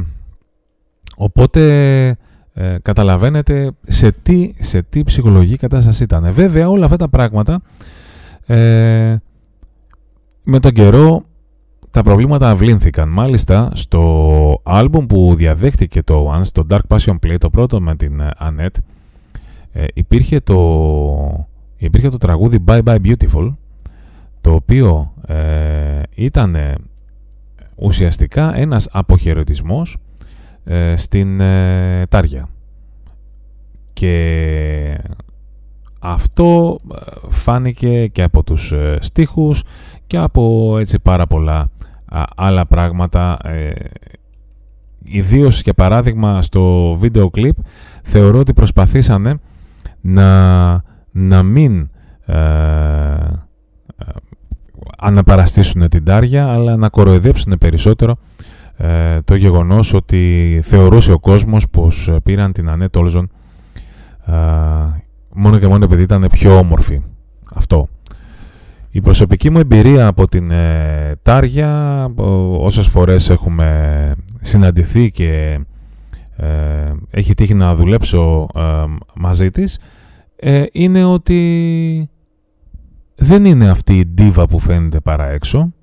οπότε 1.22 2.16
ε, 2.54 2.78
καταλαβαίνετε 2.82 3.72
σε 3.82 4.12
τι, 4.12 4.54
σε 4.60 4.82
τι 4.82 5.04
ψυχολογική 5.04 5.58
κατάσταση 5.58 6.04
ήταν. 6.04 6.34
Βέβαια 6.34 6.70
όλα 6.70 6.86
αυτά 6.86 6.98
τα 6.98 7.10
πράγματα 7.10 7.62
ε, 8.46 9.16
με 10.44 10.60
τον 10.60 10.72
καιρό 10.72 11.24
τα 11.92 12.04
προβλήματα 12.04 12.50
αυλύνθηκαν. 12.50 13.10
Μάλιστα, 13.10 13.72
στο 13.74 14.62
άλμπουμ 14.64 15.06
που 15.06 15.34
διαδέχτηκε 15.36 16.04
το 16.04 16.34
One, 16.34 16.48
το 16.52 16.66
Dark 16.70 16.98
Passion 16.98 17.16
Play, 17.26 17.36
το 17.38 17.50
πρώτο 17.50 17.82
με 17.82 17.96
την 17.96 18.22
Annette, 18.40 18.80
ε, 19.72 19.86
υπήρχε, 19.94 20.40
το, 20.40 21.48
υπήρχε 21.78 22.10
το 22.10 22.18
τραγούδι 22.18 22.64
Bye 22.68 22.84
Bye 22.84 22.98
Beautiful, 23.06 23.54
το 24.42 24.54
οποίο 24.54 25.14
ε, 25.26 26.02
ήταν 26.16 26.56
ουσιαστικά 27.76 28.56
ένας 28.56 28.88
αποχαιρετισμός 28.92 29.98
ε, 30.64 30.98
στην 30.98 31.40
ε, 31.40 32.06
Τάρια. 32.10 32.50
Και 33.94 35.04
αυτό 36.00 36.80
φάνηκε 37.30 38.08
και 38.08 38.24
από 38.24 38.44
τους 38.44 38.74
στίχους 39.00 39.64
και 40.08 40.18
από 40.18 40.76
έτσι 40.80 41.00
πάρα 41.00 41.28
πολλά 41.28 41.70
άλλα 42.36 42.66
πράγματα. 42.66 43.38
Ε, 43.44 43.72
ιδίως 45.04 45.62
για 45.62 45.74
παράδειγμα 45.74 46.42
στο 46.42 46.96
βίντεο 47.00 47.30
κλιπ 47.30 47.56
θεωρώ 48.04 48.40
ότι 48.40 48.54
προσπαθήσανε 48.54 49.40
να, 50.02 50.84
να 51.12 51.44
μην 51.44 51.90
ε, 52.26 52.36
ε, 52.36 54.06
αναπαραστήσουν 54.98 55.90
την 55.90 56.04
Τάρια 56.04 56.48
αλλά 56.48 56.76
να 56.78 56.90
κοροϊδέψουν 56.90 57.58
περισσότερο 57.58 58.12
ε, 58.12 58.16
το 59.26 59.36
γεγονός 59.36 59.94
ότι 59.94 60.60
θεωρούσε 60.64 61.12
ο 61.12 61.20
κόσμος 61.20 61.70
πως 61.70 62.18
πήραν 62.24 62.52
την 62.52 62.70
Ανέ 62.70 62.90
Τόλζον 62.90 63.30
μόνο 65.34 65.58
και 65.60 65.68
μόνο 65.68 65.84
επειδή 65.86 66.02
ήταν 66.02 66.28
πιο 66.32 66.58
όμορφη. 66.58 67.02
Αυτό. 67.54 67.88
Η 68.90 69.02
προσωπική 69.02 69.50
μου 69.50 69.60
εμπειρία 69.60 70.08
από 70.08 70.28
την 70.28 70.52
ε, 70.52 71.16
Τάρια, 71.22 72.06
όσες 72.60 72.88
φορές 72.88 73.30
έχουμε 73.30 74.12
συναντηθεί 74.42 75.12
και 75.12 75.60
ε, 76.36 76.92
έχει 77.10 77.34
τύχει 77.34 77.54
να 77.54 77.76
δουλέψω 77.76 78.48
ε, 78.56 78.84
μαζί 79.16 79.50
της, 79.50 79.80
ε, 80.36 80.64
είναι 80.72 81.04
ότι 81.04 82.10
δεν 83.16 83.46
είναι 83.46 83.70
αυτή 83.70 83.98
η 83.98 84.06
ντίβα 84.06 84.48
που 84.48 84.60
φαίνεται 84.60 85.00
παρά 85.00 85.30
έξω, 85.30 85.74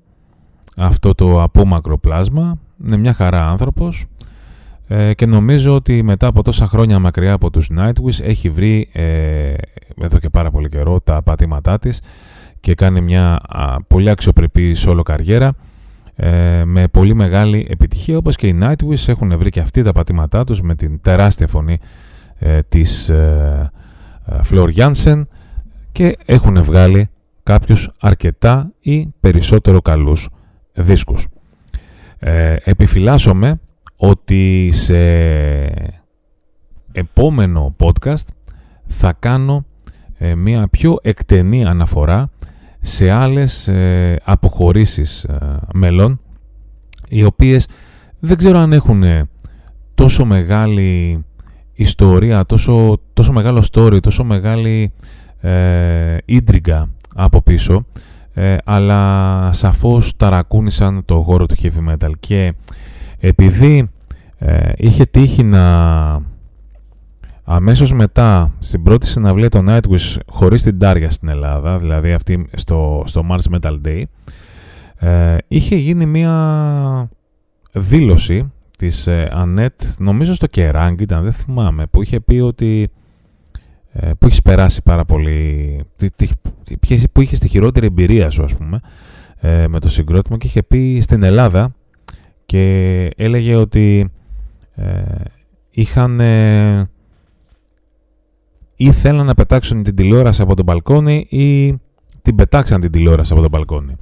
αυτό 0.75 1.15
το 1.15 1.41
απόμακρο 1.41 1.97
πλάσμα, 1.97 2.59
είναι 2.85 2.97
μια 2.97 3.13
χαρά 3.13 3.49
άνθρωπος 3.49 4.05
και 5.15 5.25
νομίζω 5.25 5.75
ότι 5.75 6.03
μετά 6.03 6.27
από 6.27 6.43
τόσα 6.43 6.67
χρόνια 6.67 6.99
μακριά 6.99 7.33
από 7.33 7.49
τους 7.49 7.69
Nightwish 7.77 8.21
έχει 8.21 8.49
βρει 8.49 8.89
εδώ 10.01 10.19
και 10.19 10.29
πάρα 10.29 10.51
πολύ 10.51 10.69
καιρό 10.69 11.01
τα 11.01 11.21
πατήματά 11.23 11.79
της 11.79 12.01
και 12.59 12.75
κάνει 12.75 13.01
μια 13.01 13.39
πολύ 13.87 14.09
αξιοπρεπή 14.09 14.75
solo 14.85 15.01
καριέρα 15.03 15.53
ε, 16.21 16.63
με 16.65 16.87
πολύ 16.87 17.13
μεγάλη 17.13 17.67
επιτυχία 17.69 18.17
όπως 18.17 18.35
και 18.35 18.47
οι 18.47 18.59
Nightwish 18.61 19.07
έχουν 19.07 19.37
βρει 19.37 19.49
και 19.49 19.59
αυτοί 19.59 19.83
τα 19.83 19.91
πατήματά 19.91 20.43
τους 20.43 20.61
με 20.61 20.75
την 20.75 21.01
τεράστια 21.01 21.47
φωνή 21.47 21.77
ε, 22.35 22.59
της 22.69 23.09
ε, 23.09 23.71
Flor 24.49 24.69
Jansen 24.75 25.21
και 25.91 26.17
έχουν 26.25 26.63
βγάλει 26.63 27.09
κάποιους 27.43 27.89
αρκετά 27.99 28.71
ή 28.79 29.13
περισσότερο 29.19 29.81
καλούς 29.81 30.29
δίσκους. 30.73 31.27
Ε, 32.19 32.55
επιφυλάσσομαι 32.63 33.59
ότι 33.95 34.69
σε 34.73 34.97
επόμενο 36.91 37.75
podcast 37.79 38.25
θα 38.87 39.13
κάνω 39.19 39.65
μια 40.35 40.67
πιο 40.67 40.97
εκτενή 41.01 41.65
αναφορά 41.65 42.29
σε 42.81 43.09
άλλες 43.09 43.67
ε, 43.67 44.19
αποχωρήσεις 44.23 45.23
ε, 45.23 45.59
μελών 45.73 46.19
οι 47.09 47.23
οποίες 47.23 47.67
δεν 48.19 48.37
ξέρω 48.37 48.57
αν 48.57 48.73
έχουν 48.73 49.03
τόσο 49.93 50.25
μεγάλη 50.25 51.23
ιστορία, 51.73 52.45
τόσο, 52.45 52.99
τόσο 53.13 53.31
μεγάλο 53.31 53.63
story, 53.71 53.99
τόσο 54.01 54.23
μεγάλη 54.23 54.91
ε, 55.39 56.17
από 57.15 57.41
πίσω 57.41 57.85
ε, 58.39 58.57
αλλά 58.63 59.49
σαφώς 59.53 60.15
ταρακούνησαν 60.17 61.05
το 61.05 61.21
χώρο 61.21 61.45
του 61.45 61.55
heavy 61.61 61.93
metal 61.93 62.11
και 62.19 62.53
επειδή 63.19 63.89
ε, 64.37 64.71
είχε 64.75 65.05
τύχει 65.05 65.43
να 65.43 66.27
Αμέσως 67.51 67.93
μετά, 67.93 68.53
στην 68.59 68.83
πρώτη 68.83 69.07
συναυλία 69.07 69.49
των 69.49 69.65
Nightwish 69.69 70.17
χωρίς 70.27 70.63
την 70.63 70.79
Τάρια 70.79 71.09
στην 71.09 71.27
Ελλάδα, 71.27 71.77
δηλαδή 71.77 72.11
αυτή 72.11 72.49
στο, 72.53 73.03
στο 73.05 73.25
Mars 73.29 73.55
Metal 73.55 73.77
Day, 73.85 74.03
ε, 74.95 75.37
είχε 75.47 75.75
γίνει 75.75 76.05
μία 76.05 77.09
δήλωση 77.71 78.51
της 78.77 79.07
ε, 79.07 79.29
Ανέτ, 79.31 79.81
νομίζω 79.97 80.33
στο 80.33 80.47
Kerrang 80.55 80.95
ήταν, 80.99 81.23
δεν 81.23 81.33
θυμάμαι, 81.33 81.85
που 81.87 82.01
είχε 82.01 82.19
πει 82.19 82.39
ότι 82.39 82.81
ε, 82.83 82.93
που 84.19 84.25
έχεις 84.25 84.41
περάσει 84.41 84.81
πάρα 84.83 85.05
πολύ, 85.05 85.83
που 87.11 87.21
είχες 87.21 87.37
στη 87.37 87.47
χειρότερη 87.47 87.85
εμπειρία 87.85 88.29
σου 88.29 88.43
ας 88.43 88.55
πούμε, 88.55 88.79
ε, 89.35 89.67
με 89.67 89.79
το 89.79 89.89
συγκρότημα 89.89 90.37
και 90.37 90.47
είχε 90.47 90.63
πει 90.63 90.99
στην 91.01 91.23
Ελλάδα 91.23 91.75
και 92.45 93.05
έλεγε 93.15 93.55
ότι 93.55 94.09
ε, 94.75 95.01
είχαν 95.69 96.19
ή 98.75 98.91
θέλαν 98.91 99.25
να 99.25 99.33
πετάξουν 99.33 99.83
την 99.83 99.95
τηλεόραση 99.95 100.41
από 100.41 100.55
τον 100.55 100.65
μπαλκόνι 100.65 101.25
ή 101.29 101.79
την 102.21 102.35
πετάξαν 102.35 102.81
την 102.81 102.91
τηλεόραση 102.91 103.33
από 103.33 103.41
τον 103.41 103.49
μπαλκόνι. 103.49 103.95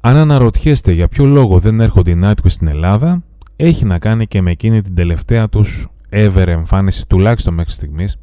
Αν 0.00 0.16
αναρωτιέστε 0.16 0.92
για 0.92 1.08
ποιο 1.08 1.24
λόγο 1.24 1.58
δεν 1.58 1.80
έρχονται 1.80 2.10
οι 2.10 2.18
Nightwish 2.22 2.32
στην 2.46 2.68
Ελλάδα, 2.68 3.22
έχει 3.56 3.84
να 3.84 3.98
κάνει 3.98 4.26
και 4.26 4.42
με 4.42 4.50
εκείνη 4.50 4.82
την 4.82 4.94
τελευταία 4.94 5.48
τους 5.48 5.88
ever 6.10 6.46
εμφάνιση, 6.46 7.06
τουλάχιστον 7.06 7.54
μέχρι 7.54 7.72
στιγμής, 7.72 8.16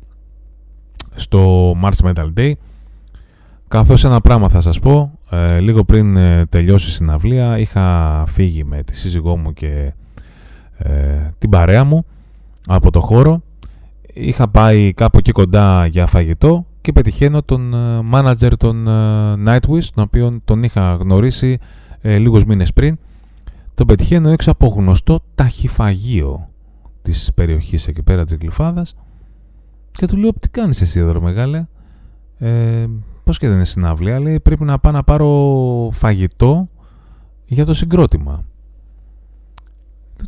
στο 1.15 1.71
March 1.83 2.05
Metal 2.05 2.33
Day, 2.37 2.51
καθώς 3.67 4.03
ένα 4.03 4.21
πράγμα 4.21 4.49
θα 4.49 4.61
σας 4.61 4.79
πω, 4.79 5.19
ε, 5.29 5.59
λίγο 5.59 5.83
πριν 5.83 6.17
ε, 6.17 6.45
τελειώσει 6.45 6.89
η 6.89 6.91
συναυλία 6.91 7.57
είχα 7.57 8.23
φύγει 8.27 8.63
με 8.63 8.83
τη 8.83 8.97
σύζυγό 8.97 9.37
μου 9.37 9.53
και 9.53 9.93
ε, 10.77 10.93
την 11.37 11.49
παρέα 11.49 11.83
μου 11.83 12.05
από 12.67 12.91
το 12.91 12.99
χώρο. 12.99 13.41
Είχα 14.13 14.49
πάει 14.49 14.93
κάπου 14.93 15.17
εκεί 15.17 15.31
κοντά 15.31 15.85
για 15.85 16.05
φαγητό 16.05 16.65
και 16.81 16.91
πετυχαίνω 16.91 17.41
τον 17.41 17.61
μάνατζερ 18.09 18.57
των 18.57 18.87
Nightwish, 19.47 19.85
τον 19.93 20.03
οποίο 20.03 20.39
τον 20.45 20.63
είχα 20.63 20.93
γνωρίσει 20.93 21.57
λίγους 22.01 22.45
μήνες 22.45 22.73
πριν. 22.73 22.97
Τον 23.75 23.87
πετυχαίνω 23.87 24.29
έξω 24.29 24.51
από 24.51 24.67
γνωστό 24.67 25.19
ταχυφαγείο 25.35 26.49
της 27.01 27.31
περιοχής 27.35 27.87
εκεί 27.87 28.03
πέρα 28.03 28.23
της 28.23 28.35
Γλυφάδας 28.41 28.95
και 29.93 30.07
του 30.07 30.17
λέω 30.17 30.33
τι 30.33 30.49
κάνεις 30.49 30.81
εσύ 30.81 30.99
εδώ 30.99 31.21
μεγάλε; 31.21 31.65
Ε, 32.37 32.85
πώς 33.23 33.37
και 33.37 33.47
δεν 33.47 33.55
είναι 33.55 33.65
συναυλία 33.65 34.19
λέει 34.19 34.39
πρέπει 34.39 34.63
να 34.63 34.79
πάω 34.79 34.91
να 34.91 35.03
πάρω 35.03 35.89
φαγητό 35.93 36.67
για 37.45 37.65
το 37.65 37.73
συγκρότημα 37.73 38.45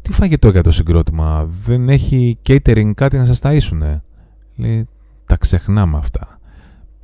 τι 0.02 0.14
φαγητό 0.14 0.50
για 0.50 0.64
το 0.64 0.72
συγκρότημα; 0.72 1.46
Δεν 1.66 1.90
έχει 1.90 2.38
catering 2.48 2.92
κάτι 2.96 3.18
να 3.18 3.26
σας 3.26 3.40
ταΐσουνε; 3.44 4.02
Λέει 4.56 4.88
τα 5.26 5.38
ξεχνάμε 5.38 5.98
αυτά 5.98 6.36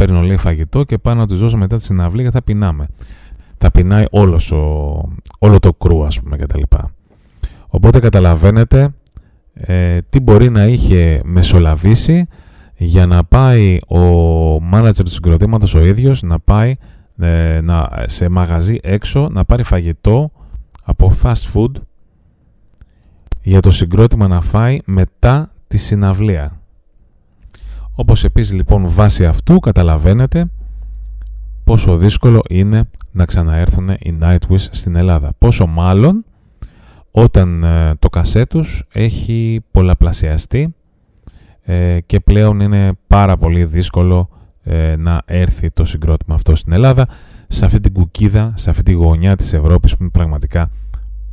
παίρνω 0.05 0.21
λέει 0.21 0.37
φαγητό 0.37 0.83
και 0.83 0.97
πάω 0.97 1.13
να 1.13 1.27
τους 1.27 1.39
δώσω 1.39 1.57
μετά 1.57 1.77
τη 1.77 1.83
συναυλία 1.83 2.23
και 2.23 2.31
θα 2.31 2.41
πεινάμε. 2.41 2.87
Θα 3.57 3.71
πεινάει 3.71 4.05
όλος 4.09 4.51
ο, 4.51 4.57
όλο 5.39 5.59
το 5.59 5.73
κρού 5.73 6.05
ας 6.05 6.21
πούμε 6.21 6.37
και 6.37 6.45
τα 6.45 6.57
λοιπά. 6.57 6.93
Οπότε 7.67 7.99
καταλαβαίνετε 7.99 8.93
ε, 9.53 9.97
τι 10.09 10.19
μπορεί 10.19 10.49
να 10.49 10.65
είχε 10.65 11.21
μεσολαβήσει 11.23 12.27
για 12.83 13.05
να 13.05 13.23
πάει 13.23 13.79
ο 13.87 13.99
μάνατζερ 14.61 15.05
του 15.05 15.11
συγκροτήματος 15.11 15.75
ο 15.75 15.85
ίδιος 15.85 16.21
να 16.21 16.39
πάει 16.39 16.75
ε, 17.19 17.59
να, 17.61 17.89
σε 18.05 18.29
μαγαζί 18.29 18.77
έξω 18.81 19.29
να 19.31 19.45
πάρει 19.45 19.63
φαγητό 19.63 20.31
από 20.83 21.13
fast 21.23 21.53
food 21.53 21.71
για 23.41 23.59
το 23.59 23.71
συγκρότημα 23.71 24.27
να 24.27 24.41
φάει 24.41 24.79
μετά 24.85 25.51
τη 25.67 25.77
συναυλία. 25.77 26.59
Όπως 27.95 28.23
επίσης 28.23 28.53
λοιπόν 28.53 28.89
βάσει 28.89 29.25
αυτού 29.25 29.59
καταλαβαίνετε 29.59 30.49
πόσο 31.63 31.97
δύσκολο 31.97 32.41
είναι 32.49 32.83
να 33.11 33.25
ξαναέρθουν 33.25 33.89
οι 33.89 34.17
Nightwish 34.21 34.65
στην 34.71 34.95
Ελλάδα. 34.95 35.31
Πόσο 35.37 35.65
μάλλον 35.65 36.25
όταν 37.11 37.63
ε, 37.63 37.95
το 37.99 38.09
κασέ 38.09 38.45
τους 38.45 38.83
έχει 38.91 39.61
πολλαπλασιαστεί 39.71 40.75
ε, 41.63 41.99
και 42.05 42.19
πλέον 42.19 42.59
είναι 42.59 42.91
πάρα 43.07 43.37
πολύ 43.37 43.65
δύσκολο 43.65 44.29
ε, 44.63 44.95
να 44.95 45.21
έρθει 45.25 45.71
το 45.71 45.85
συγκρότημα 45.85 46.35
αυτό 46.35 46.55
στην 46.55 46.73
Ελλάδα 46.73 47.07
σε 47.47 47.65
αυτή 47.65 47.79
την 47.79 47.93
κουκίδα, 47.93 48.53
σε 48.55 48.69
αυτή 48.69 48.83
τη 48.83 48.91
γωνιά 48.91 49.35
της 49.35 49.53
Ευρώπης 49.53 49.91
που 49.91 49.97
είναι 50.01 50.11
πραγματικά 50.11 50.69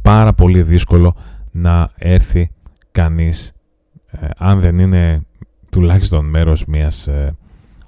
πάρα 0.03 0.33
πολύ 0.33 0.63
δύσκολο 0.63 1.17
να 1.51 1.91
έρθει 1.97 2.51
κανείς 2.93 3.53
αν 4.37 4.61
δεν 4.61 4.79
είναι 4.79 5.23
τουλάχιστον 5.71 6.25
μέρος 6.27 6.65
μιας 6.65 7.09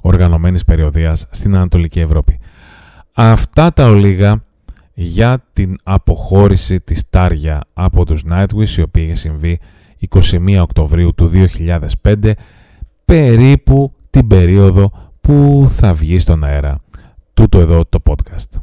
οργανωμένης 0.00 0.64
περιοδίας 0.64 1.26
στην 1.30 1.54
Ανατολική 1.54 2.00
Ευρώπη. 2.00 2.38
Αυτά 3.14 3.72
τα 3.72 3.86
ολίγα 3.86 4.44
για 4.94 5.44
την 5.52 5.78
αποχώρηση 5.82 6.80
της 6.80 7.08
Τάρια 7.10 7.60
από 7.72 8.04
τους 8.04 8.24
Nightwish 8.30 8.76
η 8.76 8.82
οποία 8.82 9.02
είχε 9.02 9.14
συμβεί 9.14 9.58
21 10.08 10.58
Οκτωβρίου 10.60 11.14
του 11.14 11.30
2005 12.02 12.32
περίπου 13.04 13.92
την 14.10 14.26
περίοδο 14.26 14.90
που 15.20 15.66
θα 15.68 15.94
βγει 15.94 16.18
στον 16.18 16.44
αέρα 16.44 16.78
τούτο 17.34 17.58
εδώ 17.58 17.84
το 17.88 17.98
podcast. 18.08 18.58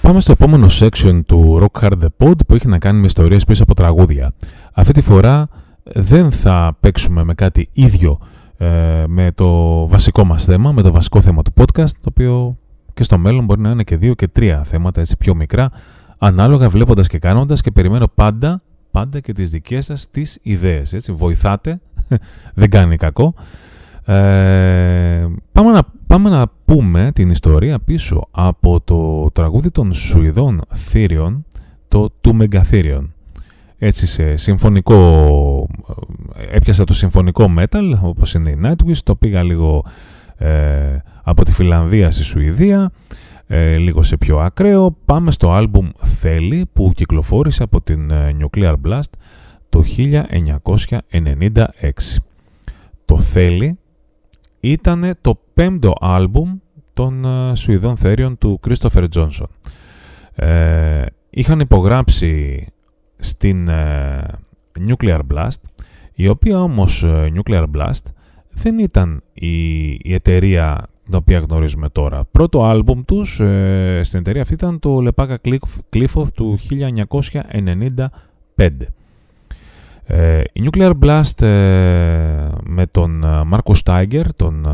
Πάμε 0.00 0.20
στο 0.20 0.32
επόμενο 0.32 0.66
section 0.80 1.20
του 1.26 1.60
Rock 1.62 1.82
Hard 1.82 1.92
The 2.02 2.26
Pod 2.26 2.46
που 2.46 2.54
έχει 2.54 2.68
να 2.68 2.78
κάνει 2.78 2.98
με 2.98 3.06
ιστορίες 3.06 3.44
πίσω 3.44 3.62
από 3.62 3.74
τραγούδια. 3.74 4.32
Αυτή 4.72 4.92
τη 4.92 5.00
φορά 5.00 5.48
δεν 5.82 6.32
θα 6.32 6.76
παίξουμε 6.80 7.24
με 7.24 7.34
κάτι 7.34 7.68
ίδιο 7.72 8.18
ε, 8.64 9.04
με 9.06 9.32
το 9.34 9.48
βασικό 9.88 10.24
μας 10.24 10.44
θέμα, 10.44 10.72
με 10.72 10.82
το 10.82 10.92
βασικό 10.92 11.20
θέμα 11.20 11.42
του 11.42 11.52
podcast, 11.56 11.90
το 11.90 12.08
οποίο 12.08 12.58
και 12.94 13.02
στο 13.02 13.18
μέλλον 13.18 13.44
μπορεί 13.44 13.60
να 13.60 13.70
είναι 13.70 13.82
και 13.82 13.96
δύο 13.96 14.14
και 14.14 14.28
τρία 14.28 14.64
θέματα 14.64 15.00
έτσι 15.00 15.16
πιο 15.16 15.34
μικρά, 15.34 15.70
ανάλογα 16.18 16.68
βλέποντας 16.68 17.06
και 17.06 17.18
κάνοντας 17.18 17.60
και 17.60 17.70
περιμένω 17.70 18.08
πάντα, 18.14 18.62
πάντα 18.90 19.20
και 19.20 19.32
τις 19.32 19.50
δικές 19.50 19.84
σας 19.84 20.10
τις 20.10 20.38
ιδέες. 20.42 20.92
Έτσι. 20.92 21.12
Βοηθάτε, 21.12 21.80
δεν 22.60 22.70
κάνει 22.70 22.96
κακό. 22.96 23.34
Ε, 24.04 25.26
πάμε, 25.52 25.70
να, 25.72 25.82
πάμε 26.06 26.30
να 26.30 26.46
πούμε 26.64 27.10
την 27.14 27.30
ιστορία 27.30 27.78
πίσω 27.78 28.28
από 28.30 28.80
το 28.80 29.30
τραγούδι 29.32 29.70
των 29.70 29.94
Σουηδών 29.94 30.60
Θήριων, 30.74 31.44
το 31.88 32.10
του 32.20 32.34
Μεγαθύριων. 32.34 33.14
Έτσι 33.78 34.06
σε 34.06 34.36
συμφωνικό, 34.36 35.68
έπιασα 36.50 36.84
το 36.84 36.94
συμφωνικό 36.94 37.54
metal 37.58 37.98
όπως 38.02 38.34
είναι 38.34 38.50
η 38.50 38.58
Nightwish, 38.64 38.98
το 39.04 39.14
πήγα 39.14 39.42
λίγο 39.42 39.84
ε, 40.36 40.96
από 41.22 41.44
τη 41.44 41.52
Φιλανδία 41.52 42.10
στη 42.10 42.22
Σουηδία, 42.22 42.90
ε, 43.46 43.76
λίγο 43.76 44.02
σε 44.02 44.16
πιο 44.16 44.38
ακραίο. 44.38 44.96
Πάμε 45.04 45.30
στο 45.30 45.52
άλμπουμ 45.52 45.88
Θέλει 45.96 46.66
που 46.72 46.92
κυκλοφόρησε 46.94 47.62
από 47.62 47.82
την 47.82 48.10
ε, 48.10 48.36
Nuclear 48.40 48.74
Blast 48.86 49.10
το 49.68 49.84
1996. 49.96 51.62
Το 53.04 53.18
Θέλει 53.18 53.78
ήταν 54.60 55.14
το 55.20 55.40
πέμπτο 55.54 55.92
άλμπουμ 56.00 56.58
των 56.92 57.22
uh, 57.26 57.52
Σουηδών 57.54 57.96
Θέριων 57.96 58.38
του 58.38 58.60
Christopher 58.66 59.06
Johnson. 59.14 59.46
Ε, 60.34 61.04
είχαν 61.30 61.60
υπογράψει 61.60 62.66
στην 63.16 63.66
uh, 63.70 64.22
Nuclear 64.88 65.20
Blast, 65.32 65.60
η 66.14 66.28
οποία 66.28 66.62
όμως 66.62 67.02
uh, 67.06 67.28
Nuclear 67.34 67.64
Blast 67.76 68.02
δεν 68.52 68.78
ήταν 68.78 69.22
η, 69.32 69.90
η 69.90 70.12
εταιρεία 70.14 70.88
την 71.04 71.14
οποία 71.14 71.38
γνωρίζουμε 71.38 71.88
τώρα. 71.88 72.24
Πρώτο 72.30 72.64
άλμπουμ 72.64 73.02
τους 73.04 73.32
στην 74.02 74.18
εταιρεία 74.18 74.42
αυτή 74.42 74.54
ήταν 74.54 74.78
το 74.78 74.98
Lepaka 75.06 75.36
Cliffoth 75.92 76.28
του 76.34 76.58
1995. 78.56 78.68
Ε, 80.06 80.42
η 80.52 80.68
Nuclear 80.70 80.92
Blast 81.02 81.42
ε, 81.42 82.48
με 82.64 82.86
τον 82.90 83.24
ε, 83.24 83.44
Μάρκο 83.44 83.74
Στάιγκερ, 83.74 84.34
τον 84.34 84.66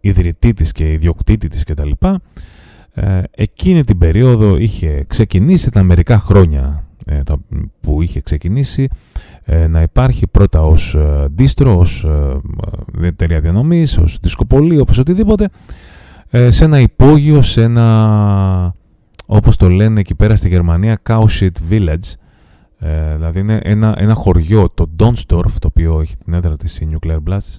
ιδρυτή 0.00 0.52
της 0.52 0.72
και 0.72 0.92
ιδιοκτήτη 0.92 1.48
της 1.48 1.64
κτλ. 1.64 1.90
Εκείνη 3.30 3.84
την 3.84 3.98
περίοδο 3.98 4.56
είχε 4.56 5.04
ξεκινήσει 5.06 5.70
τα 5.70 5.82
μερικά 5.82 6.18
χρόνια 6.18 6.84
που 7.80 8.02
είχε 8.02 8.20
ξεκινήσει 8.20 8.88
να 9.68 9.82
υπάρχει 9.82 10.26
πρώτα 10.26 10.62
ως 10.62 10.96
δίστρο, 11.34 11.78
ως 11.78 12.06
εταιρεία 13.02 13.40
διανομής, 13.40 13.98
ως 13.98 14.18
δισκοπολί, 14.22 14.78
όπως 14.78 14.98
οτιδήποτε 14.98 15.48
σε 16.48 16.64
ένα 16.64 16.80
υπόγειο, 16.80 17.42
σε 17.42 17.62
ένα 17.62 18.74
όπως 19.26 19.56
το 19.56 19.68
λένε 19.68 20.00
εκεί 20.00 20.14
πέρα 20.14 20.36
στη 20.36 20.48
Γερμανία 20.48 21.00
Kaushit 21.08 21.70
Village 21.70 22.14
ε, 22.84 23.14
δηλαδή 23.14 23.40
είναι 23.40 23.60
ένα, 23.62 23.94
ένα 23.98 24.14
χωριό, 24.14 24.70
το 24.74 24.90
Donsdorf, 24.98 25.52
το 25.58 25.66
οποίο 25.66 26.00
έχει 26.00 26.16
την 26.16 26.34
έδρα 26.34 26.56
της 26.56 26.78
η 26.78 26.88
Nuclear 26.92 27.18
Blast. 27.28 27.56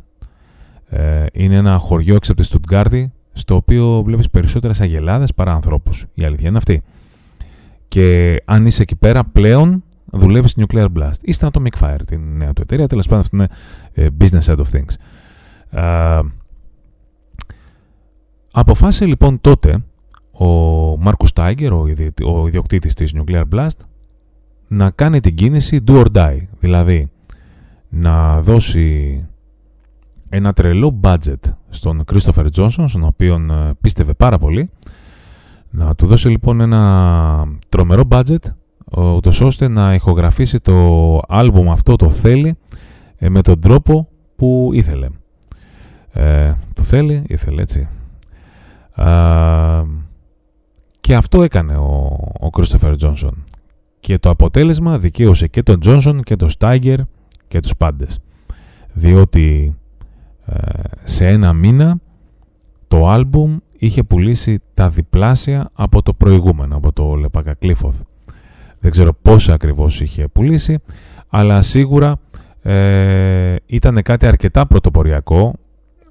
Ε, 0.89 1.25
είναι 1.33 1.55
ένα 1.55 1.77
χωριό 1.77 2.15
έξω 2.15 2.31
από 2.31 2.41
τη 2.41 2.47
Στουτγκάρδη, 2.47 3.11
στο 3.33 3.55
οποίο 3.55 4.01
βλέπεις 4.05 4.29
περισσότερες 4.29 4.81
αγελάδες 4.81 5.33
παρά 5.33 5.53
ανθρώπους. 5.53 6.05
Η 6.13 6.23
αλήθεια 6.23 6.47
είναι 6.47 6.57
αυτή. 6.57 6.81
Και 7.93 8.41
αν 8.45 8.65
είσαι 8.65 8.81
εκεί 8.81 8.95
πέρα 8.95 9.23
πλέον 9.23 9.83
δουλεύεις 10.05 10.51
στη 10.51 10.65
Nuclear 10.67 10.87
Blast 10.97 11.17
ή 11.21 11.31
στην 11.33 11.49
Atomic 11.51 11.79
Fire, 11.79 11.99
την 12.05 12.37
νέα 12.37 12.53
του 12.53 12.61
εταιρεία. 12.61 12.87
Τέλος 12.87 13.07
πάντων, 13.07 13.19
αυτό 13.19 13.35
είναι 13.35 13.47
ε, 13.93 14.07
business 14.19 14.53
side 14.53 14.57
of 14.57 14.65
things. 14.71 14.93
Ε, 15.69 16.19
αποφάσισε 18.51 19.05
λοιπόν 19.05 19.41
τότε 19.41 19.83
ο 20.31 20.47
Μάρκο 20.97 21.25
Τάιγκερ, 21.33 21.73
ο, 21.73 21.87
ο 22.25 22.47
ιδιοκτήτης 22.47 22.93
της 22.93 23.15
Nuclear 23.15 23.43
Blast, 23.53 23.77
να 24.67 24.89
κάνει 24.89 25.19
την 25.19 25.35
κίνηση 25.35 25.83
do 25.87 26.03
or 26.03 26.05
die. 26.13 26.39
Δηλαδή, 26.59 27.11
να 27.89 28.41
δώσει 28.41 29.27
ένα 30.29 30.53
τρελό 30.53 30.99
budget 31.03 31.53
στον 31.69 32.03
Christopher 32.11 32.47
Johnson, 32.55 32.85
στον 32.87 33.03
οποίο 33.03 33.35
ε, 33.35 33.71
πίστευε 33.81 34.13
πάρα 34.13 34.37
πολύ, 34.37 34.69
να 35.75 35.95
του 35.95 36.07
δώσει 36.07 36.29
λοιπόν 36.29 36.61
ένα 36.61 37.47
τρομερό 37.69 38.03
budget, 38.09 38.45
ούτως 38.97 39.41
ώστε 39.41 39.67
να 39.67 39.93
ηχογραφήσει 39.93 40.59
το 40.59 41.19
άλμπουμ 41.27 41.71
αυτό 41.71 41.95
το 41.95 42.09
θέλει 42.09 42.57
ε, 43.17 43.29
με 43.29 43.41
τον 43.41 43.59
τρόπο 43.59 44.07
που 44.35 44.69
ήθελε. 44.73 45.07
Ε, 46.11 46.53
το 46.73 46.83
θέλει, 46.83 47.23
ήθελε 47.27 47.61
έτσι. 47.61 47.87
και 50.99 51.15
αυτό 51.15 51.43
έκανε 51.43 51.75
ο, 51.75 52.17
ο 52.39 52.49
Christopher 52.57 52.95
Johnson. 52.99 53.33
και 53.99 54.17
το 54.17 54.29
αποτέλεσμα 54.29 54.99
δικαίωσε 54.99 55.47
και 55.47 55.63
τον 55.63 55.79
Τζόνσον 55.79 56.21
και 56.21 56.35
τον 56.35 56.49
Στάγκερ 56.49 56.99
και 57.47 57.59
τους 57.59 57.75
πάντες. 57.77 58.19
Διότι 58.93 59.75
ε, 60.45 60.55
σε 61.03 61.27
ένα 61.27 61.53
μήνα 61.53 61.97
το 62.87 63.09
άλμπουμ 63.09 63.57
είχε 63.85 64.03
πουλήσει 64.03 64.59
τα 64.73 64.89
διπλάσια 64.89 65.69
από 65.73 66.01
το 66.01 66.13
προηγούμενο, 66.13 66.75
από 66.75 66.93
το 66.93 67.15
Λεπάκα 67.15 67.53
Κλίφοθ. 67.53 68.01
Δεν 68.79 68.91
ξέρω 68.91 69.13
πόσα 69.21 69.53
ακριβώς 69.53 70.01
είχε 70.01 70.27
πουλήσει, 70.27 70.79
αλλά 71.29 71.61
σίγουρα 71.61 72.19
ε, 72.61 73.55
ήταν 73.65 74.01
κάτι 74.01 74.25
αρκετά 74.25 74.67
πρωτοποριακό. 74.67 75.53